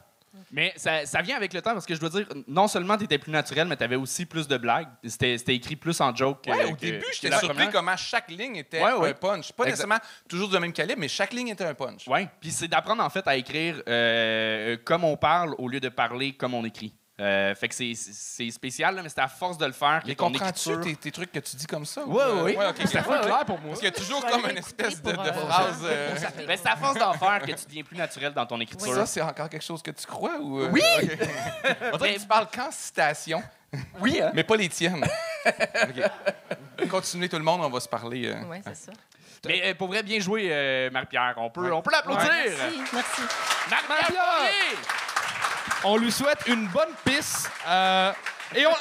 [0.51, 3.03] Mais ça, ça vient avec le temps parce que je dois dire, non seulement tu
[3.05, 4.87] étais plus naturel, mais tu avais aussi plus de blagues.
[5.05, 6.43] C'était écrit plus en joke.
[6.43, 7.71] que- Ouais, au début, j'étais surpris première.
[7.71, 9.51] comment chaque ligne était Ouais, un punch.
[9.53, 9.65] Pas Exact.
[9.65, 12.03] nécessairement toujours du même calibre, mais chaque ligne était un punch.
[12.07, 15.89] Oui, puis c'est d'apprendre en fait à écrire euh, comme on parle au lieu de
[15.89, 16.93] parler comme on écrit.
[17.19, 20.13] Euh, fait que c'est- spécial, là, mais c'est à force de le faire que Mais
[20.13, 20.81] ton comprends-tu écriture...
[20.81, 22.03] tes, tes trucs que tu dis comme ça?
[22.05, 22.65] ou, Ouais, euh, ouais, oui.
[22.69, 23.69] ok, C'était c'est clair pour moi.
[23.69, 25.79] Parce qu'il y a toujours comme une espèce de, euh, phrase.
[25.83, 28.93] euh, Ben, c'est à force d'en faire que tu deviens plus naturel dans ton écriture.
[28.93, 30.37] Ça, c'est encore quelque chose que tu crois?
[30.39, 30.81] Ou, euh, Oui!
[31.01, 31.09] ok.
[31.93, 33.41] On dirait que tu parles qu'en citation,
[33.99, 34.31] Oui, hein?
[34.35, 35.03] mais pas les tiennes.
[35.47, 36.87] Ok.
[36.89, 38.27] Continuez tout le monde, on va se parler.
[38.27, 38.35] euh.
[38.47, 38.91] Oui, c'est ça.
[39.47, 41.33] Mais euh, pour vrai, bien joué, euh, Marie-Pierre.
[41.37, 42.29] On peut, on peut l'applaudir.
[42.29, 43.21] Merci, merci.
[43.69, 45.06] Marie-Pierre!
[45.89, 47.49] On lui souhaite une bonne piste.
[47.67, 48.11] Euh,
[48.55, 48.71] et on.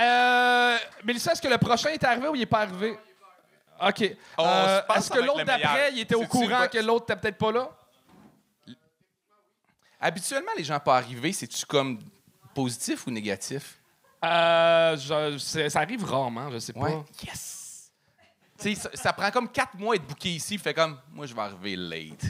[0.00, 2.98] Euh, Mélissa, est-ce que le prochain est arrivé ou il est pas arrivé?
[3.86, 4.16] OK.
[4.36, 5.60] On Euh, se passe est-ce que avec l'autre le meilleur.
[5.60, 7.70] d'après, il était au C'est-tu courant le- que l'autre n'était peut-être pas là?
[10.00, 11.98] Habituellement, les gens pas arrivés, c'est-tu comme
[12.54, 13.78] positif ou négatif?
[14.24, 16.88] Euh, je- c'est- ça arrive rarement, je sais pas.
[17.24, 17.90] Yes!
[18.58, 20.58] Tu sais, ça, ça prend comme quatre mois être booké ici.
[20.58, 22.24] Fait comme, moi, je vais arriver late.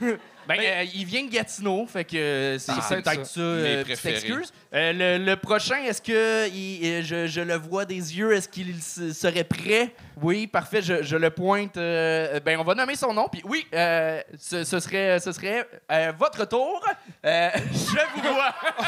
[0.48, 3.34] Ben, euh, il vient de Gatineau, fait que euh, c'est Ah, peut-être ça.
[3.34, 4.52] ça, euh, petite excuse.
[4.74, 8.32] Euh, le, le prochain, est-ce que il- je, je le vois des yeux?
[8.32, 9.94] Est-ce qu'il serait prêt?
[10.20, 11.76] Oui, parfait, je, je le pointe.
[11.76, 13.28] euh, ben, on va nommer son nom.
[13.30, 16.84] Puis oui, euh, ce, ce serait, ce serait euh, votre tour.
[17.24, 18.54] Euh, je vous vois.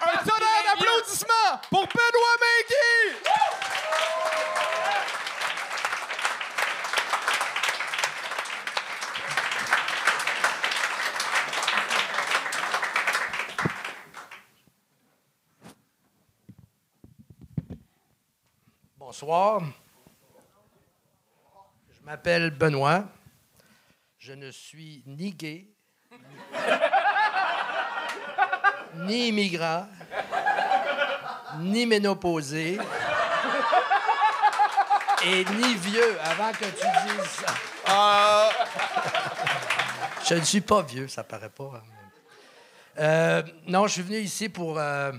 [0.00, 3.67] Un tonnerre d'applaudissements pour Benoît Menguy!
[19.08, 19.62] Bonsoir.
[21.88, 23.04] Je m'appelle Benoît.
[24.18, 25.66] Je ne suis ni gay,
[28.96, 29.88] ni immigrant,
[31.60, 32.78] ni ménopausé,
[35.24, 37.44] et ni vieux avant que tu dises
[37.86, 38.50] ça.
[40.28, 41.72] Je ne suis pas vieux, ça paraît pas.
[41.76, 41.82] hein.
[42.98, 45.12] Euh, non, je suis venu ici pour euh,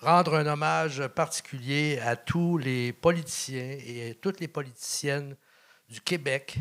[0.00, 5.36] rendre un hommage particulier à tous les politiciens et toutes les politiciennes
[5.88, 6.56] du Québec,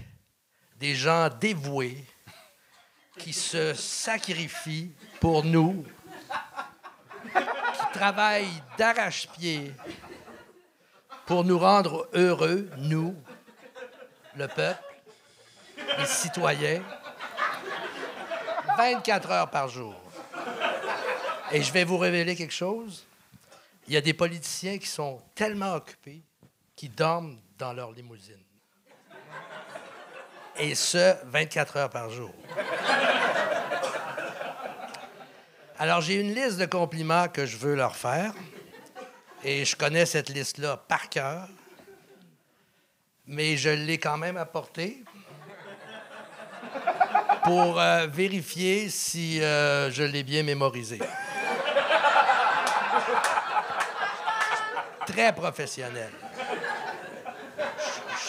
[0.78, 2.06] des gens dévoués
[3.18, 5.86] qui se sacrifient pour nous,
[7.24, 9.74] qui travaillent d'arrache-pied
[11.26, 13.16] pour nous rendre heureux, nous,
[14.36, 14.84] le peuple,
[15.98, 16.84] les citoyens,
[18.78, 19.96] 24 heures par jour.
[21.52, 23.06] Et je vais vous révéler quelque chose.
[23.88, 26.24] Il y a des politiciens qui sont tellement occupés
[26.76, 28.44] qu'ils dorment dans leur limousine.
[30.58, 32.32] Et ce, 24 heures par jour.
[35.78, 38.34] Alors, j'ai une liste de compliments que je veux leur faire.
[39.44, 41.48] Et je connais cette liste-là par cœur.
[43.28, 45.04] Mais je l'ai quand même apportée
[47.44, 51.00] pour euh, vérifier si euh, je l'ai bien mémorisé.
[55.16, 56.12] Très professionnel.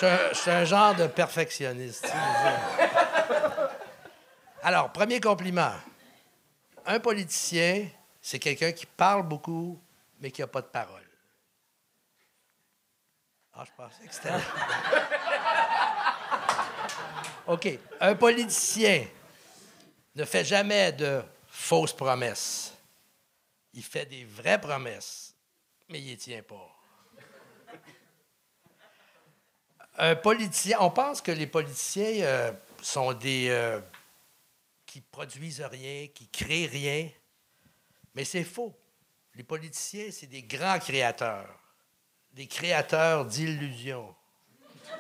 [0.01, 2.07] Je suis un genre de perfectionniste.
[4.63, 5.73] Alors, premier compliment.
[6.87, 7.89] Un politicien,
[8.23, 9.83] c'est quelqu'un qui parle beaucoup,
[10.21, 11.03] mais qui n'a pas de parole.
[13.55, 14.31] Ah, je pensais que c'était.
[17.49, 17.81] OK.
[18.01, 19.07] Un politicien
[20.15, 22.75] ne fait jamais de fausses promesses.
[23.75, 25.35] Il fait des vraies promesses,
[25.89, 26.76] mais il les tient pas.
[29.99, 33.49] On pense que les politiciens euh, sont des.
[33.49, 33.81] euh,
[34.87, 37.11] qui produisent rien, qui créent rien.
[38.15, 38.75] Mais c'est faux.
[39.35, 41.61] Les politiciens, c'est des grands créateurs,
[42.33, 44.15] des créateurs d'illusions.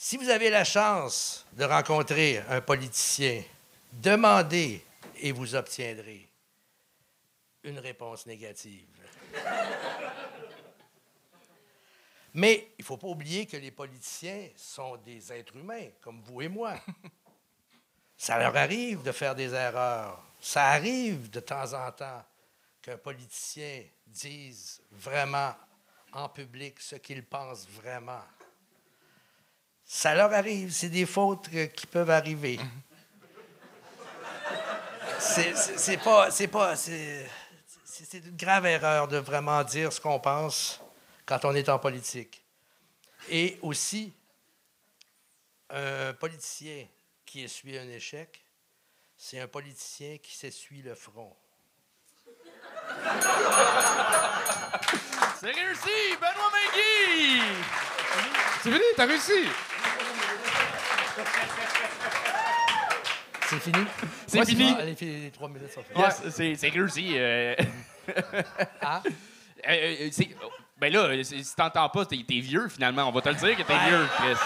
[0.00, 3.42] Si vous avez la chance de rencontrer un politicien,
[3.92, 4.80] demandez
[5.16, 6.28] et vous obtiendrez
[7.64, 8.86] une réponse négative.
[12.38, 16.40] Mais il ne faut pas oublier que les politiciens sont des êtres humains, comme vous
[16.40, 16.74] et moi.
[18.16, 20.22] Ça leur arrive de faire des erreurs.
[20.40, 22.24] Ça arrive de temps en temps
[22.80, 25.52] qu'un politicien dise vraiment
[26.12, 28.22] en public ce qu'il pense vraiment.
[29.84, 32.60] Ça leur arrive, c'est des fautes euh, qui peuvent arriver.
[35.18, 36.30] C'est pas.
[36.30, 36.76] C'est pas.
[36.76, 37.26] C'est
[38.12, 40.80] une grave erreur de vraiment dire ce qu'on pense
[41.28, 42.42] quand on est en politique.
[43.28, 44.12] Et aussi,
[45.68, 46.86] un politicien
[47.26, 48.42] qui essuie un échec,
[49.16, 51.36] c'est un politicien qui s'essuie le front.
[55.40, 56.16] C'est réussi!
[56.16, 57.42] Benoît Magui!
[58.62, 59.44] C'est fini, t'as réussi!
[63.50, 63.84] C'est fini?
[64.26, 64.74] C'est fini.
[64.78, 66.00] Allez, les trois minutes sont finies.
[66.00, 67.12] Yes, c'est- c'est réussi.
[67.16, 67.54] euh.
[68.80, 69.02] Ah?
[69.68, 69.72] Euh,
[70.06, 70.28] euh, c'est-
[70.80, 73.04] ben là, si t'entends pas, t'es t'es vieux finalement.
[73.08, 73.88] On va te le dire que t'es Ouais.
[73.88, 74.36] vieux, Chris.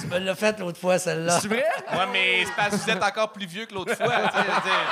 [0.00, 1.38] Tu me l'as fait l'autre fois, celle-là.
[1.40, 1.64] C'est vrai?
[1.92, 4.06] Ouais, mais c'est parce que vous êtes encore plus vieux que l'autre fois.
[4.06, 4.86] tu sais, je veux dire.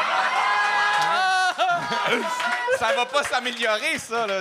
[2.79, 4.27] ça va pas s'améliorer, ça.
[4.27, 4.41] Là,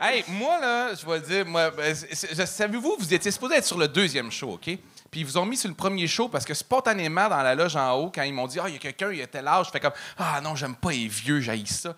[0.00, 3.78] hey, moi, là, je vais le dire, moi, ben, savez-vous, vous étiez supposé être sur
[3.78, 4.64] le deuxième show, OK?
[5.10, 7.76] Puis ils vous ont mis sur le premier show parce que spontanément, dans la loge
[7.76, 9.66] en haut, quand ils m'ont dit, ah, il y a quelqu'un, il a tel âge,
[9.66, 11.94] je fais comme, ah non, j'aime pas les vieux, j'haïs ça.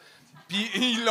[0.49, 1.09] Puis ils,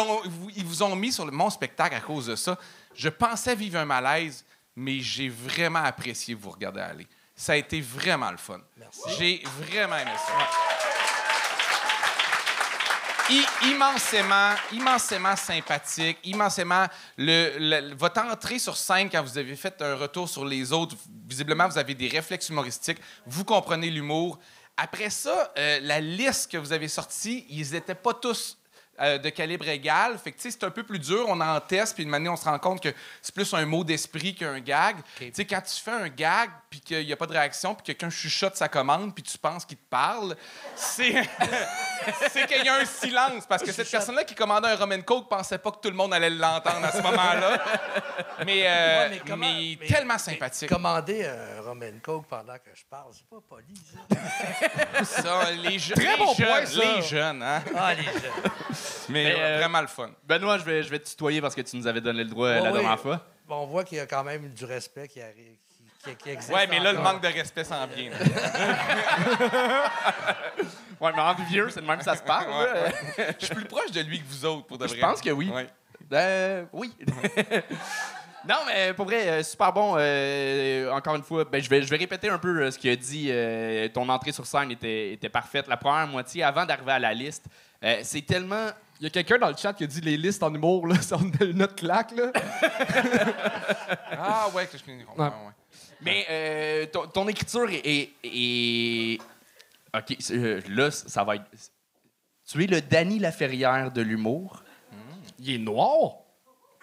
[0.56, 2.58] ils vous ont mis sur le- mon spectacle à cause de ça.
[2.96, 7.08] Je pensais vivre un malaise, mais j'ai vraiment apprécié vous regarder aller.
[7.36, 8.60] Ça a été vraiment le fun.
[9.18, 10.34] J'ai vraiment aimé ça.
[13.28, 16.86] I- immensément, immensément sympathique, immensément.
[17.18, 20.96] Le, le- votre entrée sur scène, quand vous avez fait un retour sur les autres,
[21.28, 24.38] visiblement, vous avez des réflexes humoristiques, vous comprenez l'humour.
[24.78, 28.58] Après ça, euh, la liste que vous avez sortie, ils n'étaient pas tous
[29.02, 30.18] euh, de calibre égal.
[30.18, 31.26] Fait que, tu sais, c'est un peu plus dur.
[31.28, 32.90] On en teste, puis une manière, on se rend compte que
[33.22, 34.98] c'est plus un mot d'esprit qu'un gag.
[35.18, 37.82] Tu sais, quand tu fais un gag, puis qu'il n'y a pas de réaction, puis
[37.84, 40.36] que quelqu'un chuchote sa commande, puis tu penses qu'il te parle,
[40.76, 41.14] c'est
[42.32, 43.46] c'est qu'il y a un silence.
[43.48, 46.14] Parce que cette personne-là qui commandait un Roman Coke pensait pas que tout le monde
[46.14, 47.64] allait l'entendre à ce moment-là.
[48.46, 50.70] Mais, euh, Ouais, mais comment- mais mais- tellement mais sympathique.
[50.70, 53.74] Commander un Roman Coke pendant que je parle, c'est pas poli,
[55.00, 55.04] ça.
[55.22, 56.80] Ça, les, je- Très les bon jeunes, point, ça.
[56.96, 57.64] les jeunes, hein?
[57.76, 58.52] Ah, les jeunes.
[59.10, 60.10] Mais, Mais, euh, euh, vraiment le fun.
[60.24, 62.48] Benoît, je vais, je vais te tutoyer parce que tu nous avais donné le droit
[62.48, 62.80] euh, Oh la oui.
[62.80, 63.22] dernière fois.
[63.48, 65.36] Bon, on voit qu'il y a quand même du respect qui arrive.
[66.04, 68.12] Qui, qui- qui existe Ouais, mais là, le manque de respect s'en vient.
[71.02, 72.46] Ouais, mais entre vieux, c'est de même que ça se parle.
[73.40, 75.02] Je suis plus proche de lui que vous autres, pour de Je vrai.
[75.02, 75.50] pense que oui.
[75.54, 75.68] Ouais.
[76.14, 76.94] Euh, oui.
[78.48, 79.96] non, mais pour vrai, super bon.
[79.98, 82.96] Euh, encore une fois, ben, je, vais, je vais répéter un peu ce qu'il a
[82.96, 83.28] dit.
[83.30, 85.68] Euh, ton entrée sur scène était, était parfaite.
[85.68, 87.46] La première moitié, avant d'arriver à la liste,
[87.84, 88.68] euh, c'est tellement.
[89.00, 90.96] Il y a quelqu'un dans le chat qui a dit les listes en humour, là,
[91.02, 91.18] c'est
[91.54, 92.32] notre claque, là.
[94.18, 95.06] Ah, ouais, que je connais.
[95.18, 95.32] Ouais, ouais.
[96.02, 97.82] Mais euh, ton, ton écriture est.
[97.86, 99.20] est- est-
[99.94, 101.46] OK, euh, là, ça va être.
[102.48, 104.64] Tu es le Danny Laferrière de l'humour.
[105.40, 106.18] Il est noir?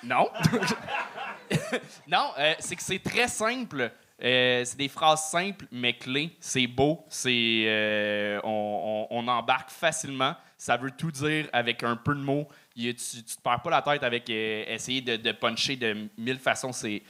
[0.03, 0.29] Non.
[2.09, 3.91] non, euh, c'est que c'est très simple.
[4.23, 6.37] Euh, c'est des phrases simples, mais clés.
[6.41, 7.05] C'est beau.
[7.09, 10.35] C'est, euh, on, on- on embarque facilement.
[10.63, 12.47] Ça veut tout dire avec un peu de mots.
[12.77, 16.71] Tu, tu te perds pas la tête avec euh, essayer de, puncher de mille façons.
[16.71, 17.03] C'est,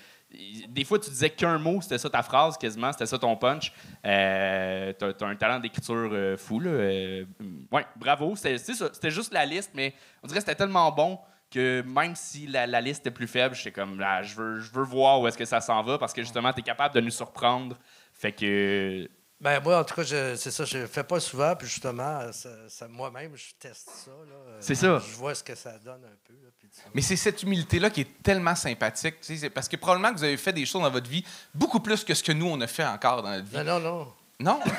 [0.68, 3.70] des fois, tu disais qu'un mot, c'était ça ta phrase quasiment, c'était ça ton punch.
[4.06, 6.60] Euh, t'as, t'as un talent d'écriture euh, fou.
[6.60, 6.70] Là.
[6.70, 7.26] Euh,
[7.70, 8.36] ouais, bravo.
[8.36, 9.92] C'était, juste la liste, mais
[10.22, 11.18] on dirait que c'était tellement bon
[11.50, 14.84] que même si la, liste est plus faible, j'étais comme là, je veux, je veux
[14.84, 17.10] voir où est-ce que ça s'en va parce que justement, tu es capable de nous
[17.10, 17.76] surprendre.
[18.14, 19.10] Fait que.
[19.42, 22.32] Ben, moi, en tout cas, je- c'est ça, je le fais pas souvent, puis justement,
[22.32, 24.10] ça, ça- moi-même, je teste ça.
[24.12, 25.02] Euh, C'est ça.
[25.04, 26.32] Je vois ce que ça donne un peu.
[26.34, 29.20] là, puis tu- Mais c'est cette humilité-là qui est tellement sympathique.
[29.20, 31.24] tu sais, c'est Parce que probablement que vous avez fait des choses dans votre vie
[31.52, 33.56] beaucoup plus que ce que nous, on a fait encore dans notre vie.
[33.56, 34.12] Non, non, non.
[34.38, 34.60] Non?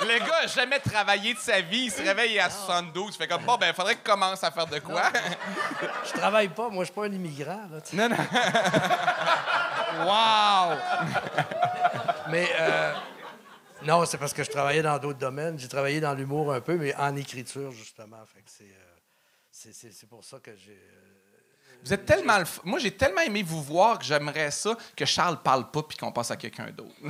[0.00, 1.84] Le gars a jamais travaillé de sa vie.
[1.84, 3.14] Il se réveille à 72.
[3.14, 5.02] Il fait comme, bon, ben, il faudrait qu'il commence à faire de quoi?
[6.06, 7.66] Je travaille pas, moi, je suis pas un immigrant.
[7.70, 7.96] là, tu sais.
[7.96, 8.16] non, non.
[10.04, 10.76] Wow!
[12.30, 12.92] Mais euh,
[13.82, 15.58] non, c'est parce que je travaillais dans d'autres domaines.
[15.58, 18.18] J'ai travaillé dans l'humour un peu, mais en écriture, justement.
[18.32, 18.96] Fait que c'est, euh,
[19.50, 20.72] c'est, c'est- c'est pour ça que j'ai.
[20.72, 21.17] euh,
[21.84, 22.38] Vous êtes tellement.
[22.64, 26.12] Moi, j'ai tellement aimé vous voir que j'aimerais ça que Charles parle pas puis qu'on
[26.12, 26.90] passe à quelqu'un d'autre.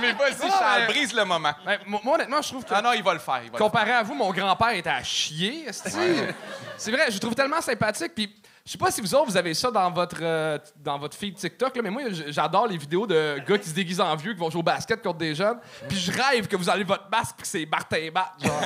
[0.00, 1.52] mais vas-y, Charles, mais- brise le moment.
[1.64, 2.72] Ben, moi, honnêtement, je trouve que.
[2.72, 3.34] Ah non, il va le faire.
[3.34, 5.66] va le Comparé à vous, mon grand-père était à chier.
[5.72, 8.14] C'est vrai, je le trouve tellement sympathique.
[8.14, 8.34] Puis,
[8.66, 11.36] je sais pas si vous autres, vous avez ça dans votre, euh, dans votre feed
[11.36, 14.40] TikTok, là, mais moi, j'adore les vidéos de gars qui se déguisent en vieux, qui
[14.40, 15.60] vont jouer au basket contre des jeunes.
[15.88, 18.60] Puis, je rêve que vous avez votre masque, puis que c'est Martin Bat, genre.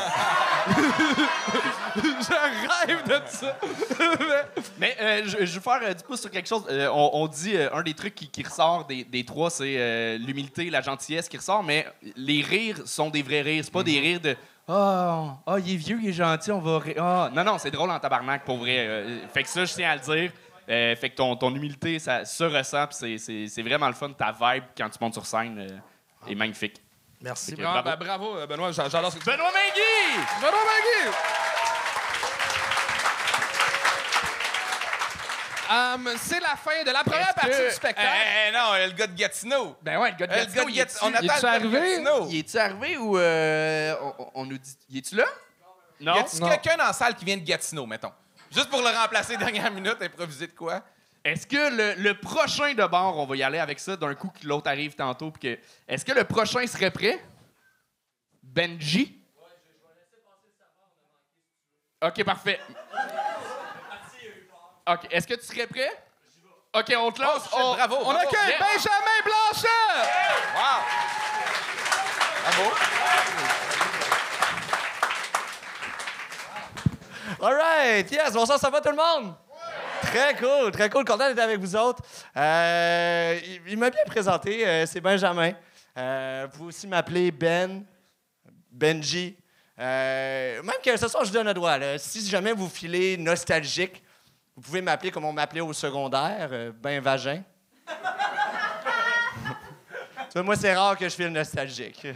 [1.96, 3.58] je rêve de ça.
[4.78, 6.64] Mais euh, je, je veux faire euh, du pouce sur quelque chose.
[6.70, 10.80] On, on dit un des trucs qui, qui ressort des, des trois, c'est l'humilité, la
[10.80, 11.86] gentillesse qui ressort, mais
[12.16, 13.64] les rires sont des vrais rires.
[13.66, 14.34] C'est pas des rires de
[14.72, 16.80] Ah, ah, il est vieux, il est gentil, on va.
[16.98, 17.30] Ah.
[17.34, 18.86] Non, non, c'est drôle en tabarnak pour vrai.
[18.86, 20.30] Euh, fait que ça, je tiens à le dire.
[20.68, 23.94] Euh, fait que ton, ton humilité, ça se ressent, puis c'est- c'est c'est vraiment le
[23.94, 24.10] fun.
[24.12, 26.80] Ta vibe quand tu montes sur scène euh, est magnifique.
[27.20, 27.54] Merci.
[27.58, 27.84] Ah, bravo.
[27.90, 30.24] ben, bravo, Benoît, j'a- j'adore ce que tu Benoît Megui!
[30.40, 31.16] Benoît Magui!
[35.72, 38.08] Hum, c'est la fin de la première partie que- du spectacle.
[38.10, 39.76] Eh, eh, non, le gars de Gatineau.
[39.82, 40.98] Ben ouais, le gars de le Gatineau, gars de il Gatineau.
[40.98, 41.46] est-tu- On attend le gars de
[41.76, 41.90] arrivé?
[41.90, 42.26] Gatineau.
[42.28, 44.76] Il est-tu arrivé ou euh, on, on nous dit.
[44.88, 45.26] Il est-tu là?
[46.00, 46.14] Non.
[46.16, 48.12] Y a-t-il quelqu'un dans la salle qui vient de Gatineau, mettons?
[48.50, 50.82] Juste pour le remplacer dernière minute, improviser de quoi?
[51.24, 51.56] Est-ce que
[51.96, 54.68] le, le prochain de bord, on va y aller avec ça d'un coup que l'autre
[54.68, 55.30] arrive tantôt?
[55.30, 57.22] puis que, est-ce que le prochain serait prêt?
[58.42, 59.18] Benji?
[62.02, 62.58] OK, parfait.
[64.88, 65.90] OK, est-ce que tu serais prêt?
[66.72, 67.48] OK, on te lance.
[67.52, 68.18] Oh, bravo, On bravo.
[68.18, 68.58] accueille Yeah.
[68.58, 69.68] Benjamin Blanchet!
[70.54, 70.82] Wow!
[72.44, 72.70] Bravo!
[77.42, 79.34] All right, yes, bonsoir, ça va tout le monde?
[80.02, 82.02] Très cool, très cool, content d'être avec vous autres.
[82.36, 85.52] Euh, il il m'a bien présenté, euh, c'est Benjamin.
[85.96, 87.84] Euh, vous pouvez aussi m'appeler Ben,
[88.70, 89.36] Benji.
[89.78, 91.78] Même que ce soir, je donne droit.
[91.78, 91.96] là.
[91.98, 94.02] Si jamais vous filez nostalgique,
[94.56, 97.42] vous pouvez m'appeler comme on m'appelait au secondaire, euh, Ben Vagin.
[100.36, 102.00] Moi, c'est rare que je file nostalgique.
[102.04, 102.12] je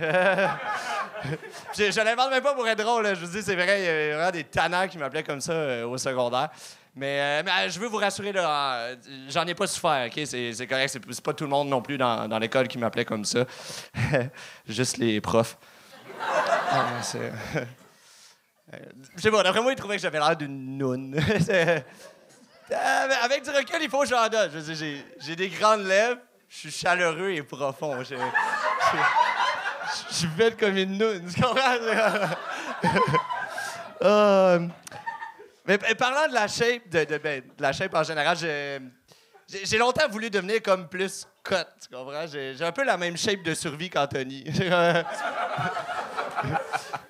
[1.76, 3.08] je l'invente même pas pour être drôle.
[3.08, 5.52] Je vous dis, c'est vrai, il y a vraiment des tannants qui m'appelaient comme ça
[5.52, 6.50] euh, au secondaire.
[6.94, 8.90] Mais, euh, je veux vous rassurer, là,
[9.28, 10.08] j'en ai pas souffert?
[10.24, 10.96] C'est correct.
[11.10, 13.44] C'est pas tout le monde non plus dans, l'école qui m'appelait comme ça.
[14.68, 15.58] Juste les profs.
[16.20, 17.32] Ah, c'est-
[19.16, 21.20] Je sais pas, d'après moi, ils trouvaient que j'avais l'air d'une noune.
[22.70, 24.50] Euh, avec du recul, il faut que j'en donne.
[25.20, 28.02] J'ai- des grandes lèvres, je suis chaleureux et profond.
[28.02, 28.14] Je,
[30.10, 31.76] suis belle comme une noune, tu comprends?
[34.02, 34.58] Euh,
[35.66, 40.60] mais parlant de la shape, de, ben, la shape en général, j'ai longtemps voulu devenir
[40.60, 42.26] comme plus cut, tu comprends?
[42.26, 44.44] J'ai un peu la même shape de survie qu'Anthony.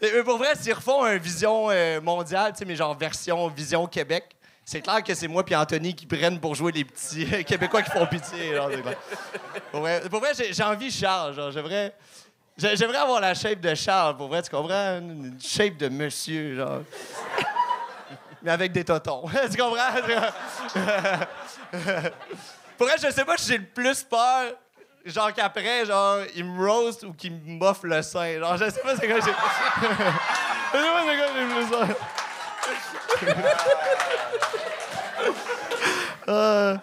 [0.01, 3.89] mais, pour vrai, s'ils refont un vision euh, mondiale, tu sais, mais genre version vision
[3.89, 7.83] Québec, c'est clair que c'est moi et Anthony qui prennent pour jouer les petits Québécois
[7.83, 8.55] qui font pitié.
[8.55, 8.71] genre,
[9.71, 11.35] pour vrai, vrai, j'ai envie Charles.
[11.53, 11.95] J'aimerais,
[12.57, 14.17] j'ai- j'aimerais avoir la shape de Charles.
[14.17, 14.99] Pour vrai, tu comprends?
[14.99, 16.81] Une shape de monsieur, genre.
[18.43, 19.25] Mais avec des totons.
[19.51, 19.77] tu comprends?
[22.79, 24.53] pour vrai, je sais pas si j'ai le plus peur.
[25.05, 28.39] Genre qu'après, genre, il me roast ou qu'il me moffe le sein.
[28.39, 29.27] Genre, je sais pas c'est quoi j'ai.
[29.27, 29.35] je sais
[30.73, 31.89] pas c'est quoi j'ai le plus peur.
[36.29, 36.77] Euh,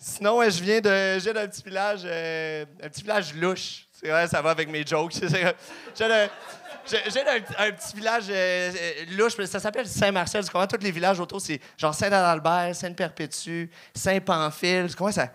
[0.00, 3.86] Sinon, je viens viens d'un petit village, euh, un petit village louche.
[3.92, 5.12] C'est vrai, ça va avec mes jokes.
[5.20, 7.20] J'ai j'ai- j'ai
[7.58, 8.72] un petit village euh,
[9.16, 10.42] louche, mais ça s'appelle Saint-Marcel.
[10.44, 10.66] Tu comprends?
[10.66, 14.86] Tous les villages autour, c'est genre Saint-Adalbert, Sainte-Perpétue, Saint-Pamphile.
[14.88, 15.12] Tu comprends?
[15.12, 15.28] Ça,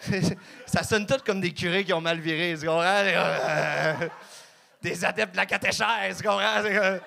[0.66, 2.54] ça sonne tout comme des curés qui ont mal viré.
[4.82, 6.18] Des adeptes de la catéchèse.
[6.18, 6.98] Tu comprends?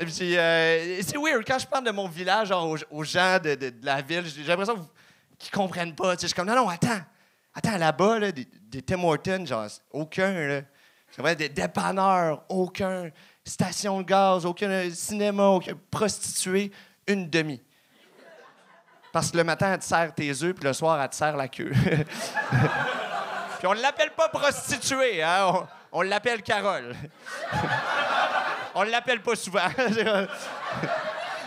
[0.00, 1.44] Euh, c'est weird.
[1.46, 4.88] Quand je parle de mon village aux, gens de, de- la ville, j'ai l'impression
[5.38, 6.14] qu'ils comprennent pas.
[6.14, 7.00] Je suis comme, non, non, attends.
[7.54, 10.32] Attends, là-bas, là, des, des Tim Hortons, genre, aucun.
[10.32, 11.34] Là.
[11.34, 13.10] Des dépanneurs, aucun.
[13.44, 16.72] Station de gaz, aucun euh, cinéma, aucun prostituée,
[17.06, 17.62] une demi.
[19.12, 21.36] Parce que le matin, elle te sert tes œufs, puis le soir, elle te sert
[21.36, 21.70] la queue.
[23.58, 25.66] puis on l'appelle pas prostituée, hein?
[25.92, 26.96] On l'appelle Carole.
[28.74, 29.68] On l'appelle pas souvent.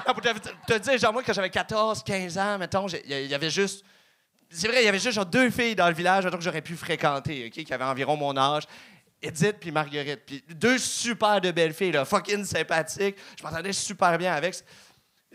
[0.09, 3.33] Ah, pour te, te dire, genre, moi, quand j'avais 14, 15 ans, mettons, il y,
[3.33, 3.83] avait juste.
[4.49, 6.61] C'est vrai, il y avait juste genre deux filles dans le village mettons, que j'aurais
[6.61, 8.63] pu fréquenter, OK, qui avaient environ mon âge.
[9.21, 10.21] Edith puis Marguerite.
[10.25, 13.17] Puis deux super de belles filles, là, fucking sympathiques.
[13.37, 14.55] Je m'entendais super bien avec.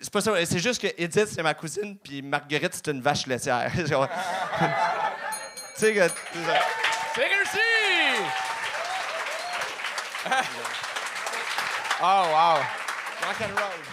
[0.01, 3.27] C'est pas ça, c'est juste que Edith, c'est ma cousine, puis Marguerite, c'est une vache
[3.27, 3.71] laitière.
[5.75, 6.09] Tu sais que.
[7.15, 7.59] C'est réussi!
[12.03, 12.63] Oh, wow.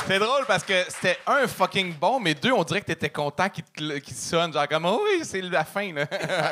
[0.08, 3.48] C'est drôle parce que c'était un fucking bon, mais deux, on dirait que t'étais content
[3.48, 4.52] qu'il te- qu'il sonne.
[4.52, 6.06] Genre comme, oh oui, c'est la fin, là.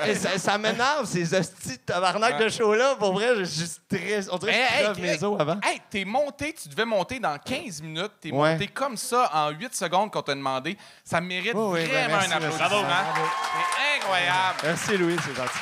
[0.08, 2.95] Et ça, ça m'énerve, ces hosties de tabarnak de show-là.
[2.97, 4.30] Pour vrai, je suis très.
[4.30, 5.60] On dirait que je Hey, crève mes os avant.
[5.64, 8.12] Hey, t'es monté, tu devais monter dans 15 minutes.
[8.22, 8.53] T'es Ouais.
[8.53, 10.78] monté comme ça en 8 secondes qu'on t'a demandé.
[11.03, 12.62] Ça mérite oui, ben vraiment merci, un merci.
[12.62, 12.88] applaudissement.
[12.89, 13.22] Bravo.
[13.41, 14.58] C'est incroyable.
[14.64, 15.60] Merci, Louis, c'est gentil.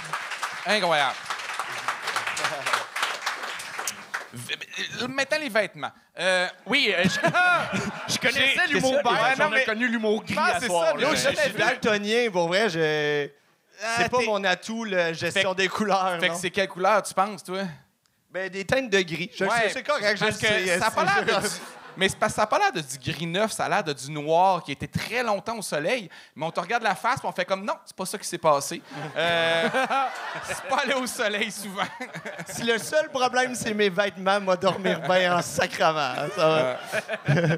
[0.67, 1.15] Incroyable.
[5.01, 5.91] Euh, Maintenant, les vêtements.
[6.19, 7.09] Euh, Oui, euh, je,
[8.13, 11.09] je connaissais l'humour beige, on a connu l'humour gris Ah, à c'est soir, ça, là.
[11.15, 13.27] je suis daltonien, pour vrai, je.
[13.97, 16.17] C'est pas t'es- mon atout, la gestion Fait- des couleurs.
[16.19, 16.39] Fait que non?
[16.39, 17.63] c'est quelle couleur, tu penses, toi?
[18.31, 19.29] Ben, des teintes de gris.
[19.37, 20.79] Je Ouais, sais, c'est correct, je parce que sais.
[20.79, 21.47] ça a pas c'est- l'air de
[21.97, 23.83] Mais c'est parce que ça n'a pas l'air de du gris neuf, ça a l'air
[23.83, 26.09] de du noir qui était très longtemps au soleil.
[26.35, 28.27] Mais on te regarde la face et on fait comme non, c'est pas ça qui
[28.27, 28.81] s'est passé.
[29.15, 29.69] Euh,
[30.43, 31.83] c'est pas allé au soleil souvent.
[32.47, 36.15] Si le seul problème, c'est mes vêtements, moi, dormir bien en sacrament.
[36.35, 36.77] Ça
[37.27, 37.57] va.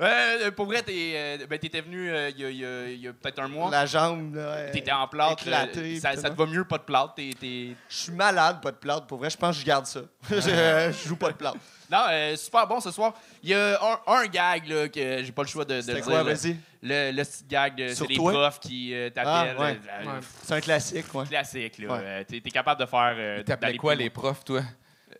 [0.00, 2.86] Euh, pour vrai, t'es, euh, ben, t'étais venu euh, il y a, il y a-
[2.90, 3.70] il y a peut-être un mois.
[3.70, 4.70] La jambe, là.
[4.72, 5.42] T'étais en plâtre.
[5.46, 7.14] éclatée, euh, ça, te va mieux, pas de plâtre.
[7.16, 9.06] Je suis malade, pas de plâtre.
[9.06, 10.00] Pour vrai, je pense que je garde ça.
[10.28, 11.58] je, je joue pas de plâtre.
[11.90, 13.12] Non, euh, super bon ce soir.
[13.42, 15.98] Il y a un, un gag là, que j'ai pas le choix de, de C'était
[15.98, 16.24] le quoi, dire.
[16.24, 16.32] là.
[16.34, 16.56] vas-y?
[16.82, 18.32] Le, le petit gag, de- Sur c'est les toi?
[18.32, 19.58] profs qui euh, Ah, t'appellent.
[19.58, 19.78] ouais.
[19.88, 21.24] euh, euh, C'est un classique, ouais.
[21.26, 21.92] Classique, là.
[21.92, 22.00] Ouais.
[22.02, 23.14] Euh, t'es, t'es capable de faire.
[23.16, 24.62] Euh, T'appelais d'aller quoi plus les profs, toi?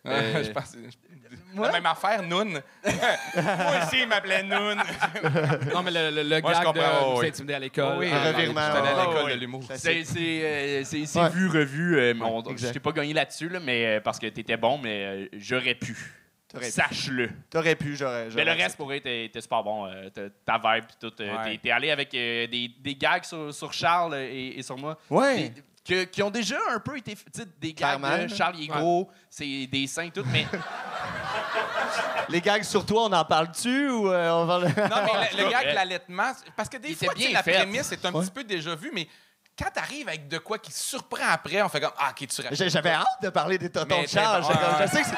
[0.07, 0.75] Euh, je pense.
[1.55, 2.51] La même affaire, Noun.
[2.83, 4.77] Moi aussi, il m'appelait Noun.
[5.73, 7.27] Non, mais le, le, le Moi, je gag de comprends, vous oui.
[7.27, 7.97] intimider à l'école.
[7.99, 8.59] oui, Ah, revirement.
[8.61, 9.35] Allé à Ah, l'école ouais.
[9.35, 9.63] de l'humour.
[9.73, 11.29] C'est, c'est, euh, c'est- c'est Ouais.
[11.29, 11.97] vu, revu.
[11.97, 12.67] euh, mais on- exact.
[12.69, 15.75] je t'ai pas gagné là-dessus, là, mais, euh, parce que t'étais bon, mais euh, j'aurais
[15.75, 15.95] pu.
[16.55, 16.71] T'aurais pu.
[16.71, 17.29] Sache-le.
[17.49, 18.27] T'aurais pu, j'aurais.
[18.35, 19.85] Mais le reste, pour vrai, t'es super bon.
[19.87, 20.09] euh,
[20.45, 21.13] ta vibe, pis tout.
[21.21, 21.57] euh, Ouais.
[21.57, 24.97] t'es- allé avec euh, des, des gags sur, sur Charles et, et sur moi.
[25.09, 25.49] Ouais.
[25.49, 27.15] Des- que- qui ont déjà un peu été.
[27.15, 28.01] Tu sais, des gags.
[28.01, 28.27] Là.
[28.27, 30.23] Charles, il est gros, c'est des seins, tout.
[30.31, 30.47] Mais
[32.29, 34.65] Les gags sur toi, on en parle-tu ou euh, on va le...
[34.65, 35.51] Non, mais le, le Ouais.
[35.51, 37.53] gag, l'allaitement, parce que des Il fois, bien la fait.
[37.53, 38.21] prémisse est un Ouais.
[38.21, 39.07] petit peu déjà vue, mais
[39.57, 42.89] quand t'arrives avec de quoi qui surprend après, on fait comme Ah, ok, tu J'avais
[42.89, 44.53] hâte de parler des tontons Mais de J'étais comme, ouais.
[44.81, 45.15] Je sais que c'est...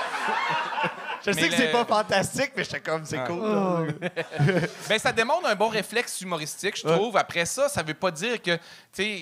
[1.26, 3.42] Je sais Mais que c'est pas fantastique, mais j'étais comme, c'est cool.
[3.42, 3.86] là.
[4.90, 6.94] Ben, ça démontre un bon réflexe humoristique, je Ouais.
[6.96, 7.18] trouve.
[7.18, 8.60] Après ça, ça veut pas dire que, tu
[8.94, 9.22] sais,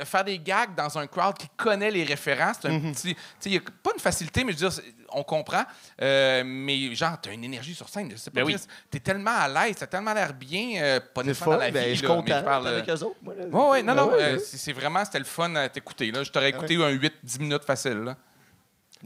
[0.00, 2.92] euh, faire des gags dans un crowd qui connaît les références, c'est un Mhm.
[2.92, 3.14] petit.
[3.14, 5.64] Tu sais, il y a pas une facilité, mais je veux dire, c'est- on comprend.
[6.02, 8.40] Euh, mais genre, t'as une énergie sur scène, je sais pas.
[8.40, 8.54] Ben oui.
[8.54, 11.64] Chris, T'es tellement à l'aise, t'as tellement l'air bien, euh, pas C'est nécessairement fun, dans
[11.64, 13.16] la ben, vie, je suis là, mais content parle, euh, avec eux autres.
[13.22, 13.44] moi, là.
[13.46, 14.38] Ouais, ouais, non, non, Ben ouais, euh, ouais.
[14.40, 16.10] c'est c'est vraiment, c'était le fun à t'écouter.
[16.10, 16.22] là.
[16.22, 17.98] Je t'aurais écouté un 8-10 minutes facile.
[18.04, 18.16] Là.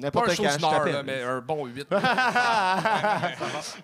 [0.01, 1.87] N'importe quand, je là, mais un bon 8.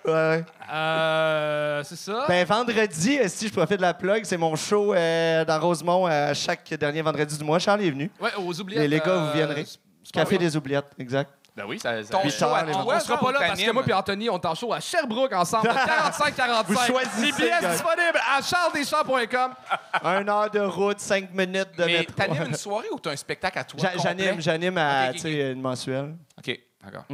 [0.06, 2.24] Ouais, euh, c'est ça.
[2.28, 6.08] Ben, vendredi, euh, si je profite de la plug, c'est mon show euh, dans Rosemont
[6.08, 7.58] euh, chaque dernier vendredi du mois.
[7.58, 8.10] Charles est venu.
[8.20, 8.80] ouais, aux oubliettes.
[8.80, 9.64] Les, les gars, vous euh, viendrez.
[10.12, 11.30] Café des oubliettes, exact.
[11.56, 12.02] Ben oui, ça.
[12.04, 14.54] ça Ton show à sera pas là parce que moi et Anthony, on est en
[14.54, 16.64] show à Sherbrooke ensemble, 45-45.
[16.66, 16.98] Vous.
[17.22, 19.54] Les disponibles à charledeschamps.com.
[20.02, 23.58] Un heure de route, cinq minutes de Mais t'animes une soirée ou t'as un spectacle
[23.58, 23.90] à toi?
[24.02, 26.16] J'anime, j'anime à, tu sais, une mensuelle.
[26.38, 27.04] OK, d'accord.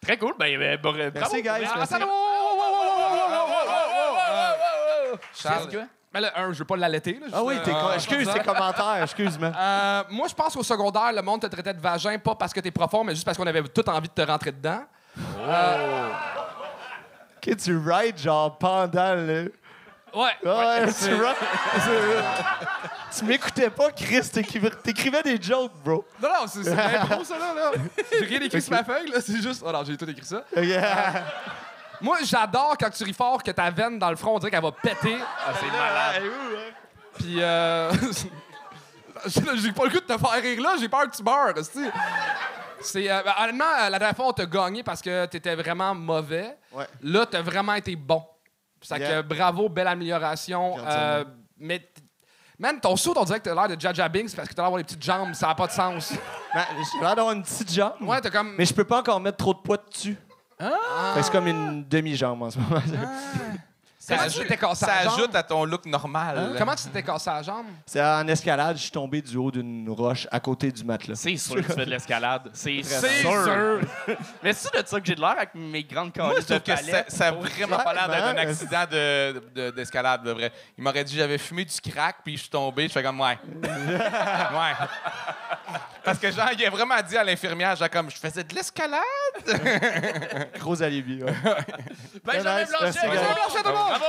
[0.00, 0.34] Très cool.
[0.36, 0.78] Ben.
[1.14, 1.66] Merci, guys.
[1.76, 1.94] Merci.
[6.16, 7.18] Mais là, un, je veux pas l'allaiter.
[7.20, 9.52] là, Ah oui, t'es euh, excuse tes commentaires, excuse-moi.
[9.58, 12.60] Euh, moi, je pense qu'au secondaire, le monde te traitait de vagin, pas parce que
[12.60, 14.80] t'es profond, mais juste parce qu'on avait tout envie de te rentrer dedans.
[17.36, 19.52] Ok, tu rides genre pendant le.
[20.14, 20.30] Ouais.
[20.42, 21.36] Ouais, c'est- tu rides.
[23.18, 24.22] tu m'écoutais pas, Chris.
[24.32, 26.02] t'écrivais- des jokes, bro.
[26.22, 27.52] Non, non, c'est c'est l'impro, ça, là.
[27.54, 27.70] là.
[28.18, 29.20] J'ai rien écrit sur ma feuille, là.
[29.20, 29.62] C'est juste.
[29.66, 30.44] Oh non, j'ai tout écrit ça.
[32.00, 34.62] Moi, j'adore quand tu ris fort que ta veine dans le front, on dirait qu'elle
[34.62, 35.16] va péter.
[35.46, 36.22] Ah, c'est malade.
[37.18, 37.90] Puis, euh.
[39.26, 41.54] j'ai pas le goût de te faire rire là, j'ai peur que tu meurs.
[42.80, 43.10] C'est.
[43.10, 46.56] euh, ben, honnêtement, euh, la dernière fois, on t'a gagné parce que t'étais vraiment mauvais.
[46.72, 46.86] Ouais.
[47.02, 48.22] Là, t'as vraiment été bon.
[48.82, 49.22] Ça Yeah.
[49.22, 50.76] que bravo, belle amélioration.
[50.86, 51.24] Euh,
[51.58, 51.78] mais.
[51.80, 52.02] t-
[52.58, 54.66] Man, ton saut, on dirait que t'as l'air de Jaja Binks parce que t'as l'air
[54.68, 56.12] d'avoir les petites jambes, ça n'a pas de sens.
[56.54, 57.92] Ben, J'ai l'air d'avoir une petite jambe.
[58.00, 58.54] Ouais, t'as comme.
[58.56, 60.16] Mais je peux pas encore mettre trop de poids dessus.
[60.58, 62.80] Fait que C'est comme une demi-jambe en ce moment.
[64.08, 65.12] Comment Ça tu ajoute- cassé Ça la jambe?
[65.18, 66.38] ajoute à ton look normal.
[66.38, 66.54] Hein?
[66.56, 67.66] Comment tu t'étais cassé la jambe?
[67.86, 71.16] C'est en escalade, je suis tombé du haut d'une roche à côté du matelas.
[71.16, 72.48] C'est sûr que tu fais de l'escalade.
[72.52, 73.00] C'est sûr.
[73.42, 73.80] sûr.
[74.44, 76.54] Mais c'est de ça que j'ai de l'air avec mes grandes Moi, je calices de
[76.58, 77.10] trouve que ça, palette?
[77.10, 78.50] ça a vraiment pas l'air d'être un Clairement.
[78.52, 80.52] accident de- de- d'escalade, de, vrai.
[80.78, 82.86] Il m'aurait dit j'avais fumé du crack, puis je suis tombé.
[82.86, 83.36] Je fais comme, ouais.
[83.64, 84.86] ouais.
[86.06, 89.02] Parce que, genre, il a vraiment dit à l'infirmière, genre, comme, je faisais de l'escalade.
[90.60, 91.32] Gros alibi, ouais.
[92.24, 92.84] Benjamin nice, Blanchet!
[92.84, 93.34] merci, Benjamin gars.
[93.34, 94.00] Blanchet, tout le monde!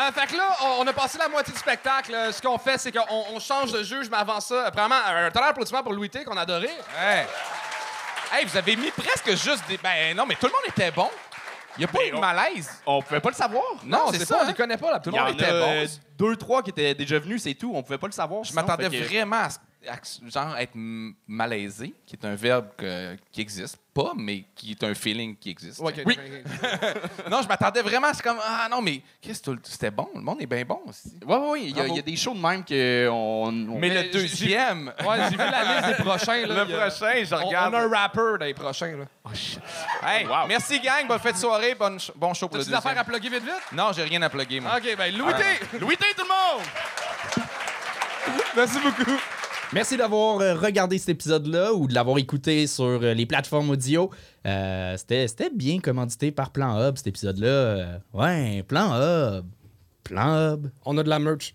[0.00, 2.14] Euh, fait que là, on, on a passé la moitié du spectacle.
[2.14, 3.04] Euh, Ce qu'on fait, c'est qu'on
[3.34, 6.36] on change de juge, mais avant ça, premièrement, un tonnerre d'applaudissements pour Louis T, qu'on
[6.36, 6.70] a adoré.
[7.00, 7.26] Ouais.
[8.32, 9.78] Hey, vous avez mis presque juste des.
[9.78, 11.10] Ben non, mais tout le monde était bon.
[11.76, 12.70] Il n'y a pas eu de malaise.
[12.86, 13.62] On pouvait pas le savoir.
[13.84, 14.38] Non, on c'est ça.
[14.38, 14.48] on hein.
[14.48, 15.00] les connaît pas, là.
[15.00, 15.86] Tout Il le y monde était bon.
[16.18, 17.72] deux, trois qui étaient déjà venus, c'est tout.
[17.74, 18.44] On pouvait pas le savoir.
[18.44, 19.71] Je m'attendais vraiment à, ce- à ce-
[20.28, 20.72] genre être
[21.26, 25.50] malaisé, qui est un verbe que- qui existe pas, mais qui est un feeling qui
[25.50, 25.80] existe.
[25.80, 25.92] Oui.
[27.30, 30.20] Non, je m'attendais vraiment à ce comme ah non mais qu'est-ce que c'était bon, le
[30.20, 31.12] monde est bien bon aussi.
[31.26, 31.60] Ouais, ouais.
[31.62, 31.92] Il y, a- Bravo.
[31.92, 33.44] il y a des shows de même que on.
[33.48, 36.46] on- Mais Mais le deuxième, Ouais, j'ai vu la liste des prochains.
[36.46, 37.74] Là, le a- prochain, je On, regarde.
[37.74, 38.96] on a un rapper dans les prochains.
[38.96, 39.04] Là.
[40.06, 42.76] Hey, merci gang, bonne fête de soirée, bonne ch- bon show pour le T'as-tu des
[42.76, 43.14] affaires deuxième.
[43.14, 43.72] à plugger vite vite?
[43.72, 44.76] Non, j'ai rien à plugger moi.
[44.76, 45.78] Ok, ben Louis T!
[45.78, 46.66] Louis T, tout le monde!
[48.56, 49.18] Merci beaucoup.
[49.74, 54.10] Merci d'avoir euh, regardé cet épisode-là ou de l'avoir écouté sur euh, les plateformes audio.
[54.46, 58.00] Euh, C'était bien commandité par Plan Hub, cet épisode-là.
[58.12, 59.46] Ouais, Plan Hub.
[60.04, 60.66] Plan Hub.
[60.84, 61.54] On a de la merch.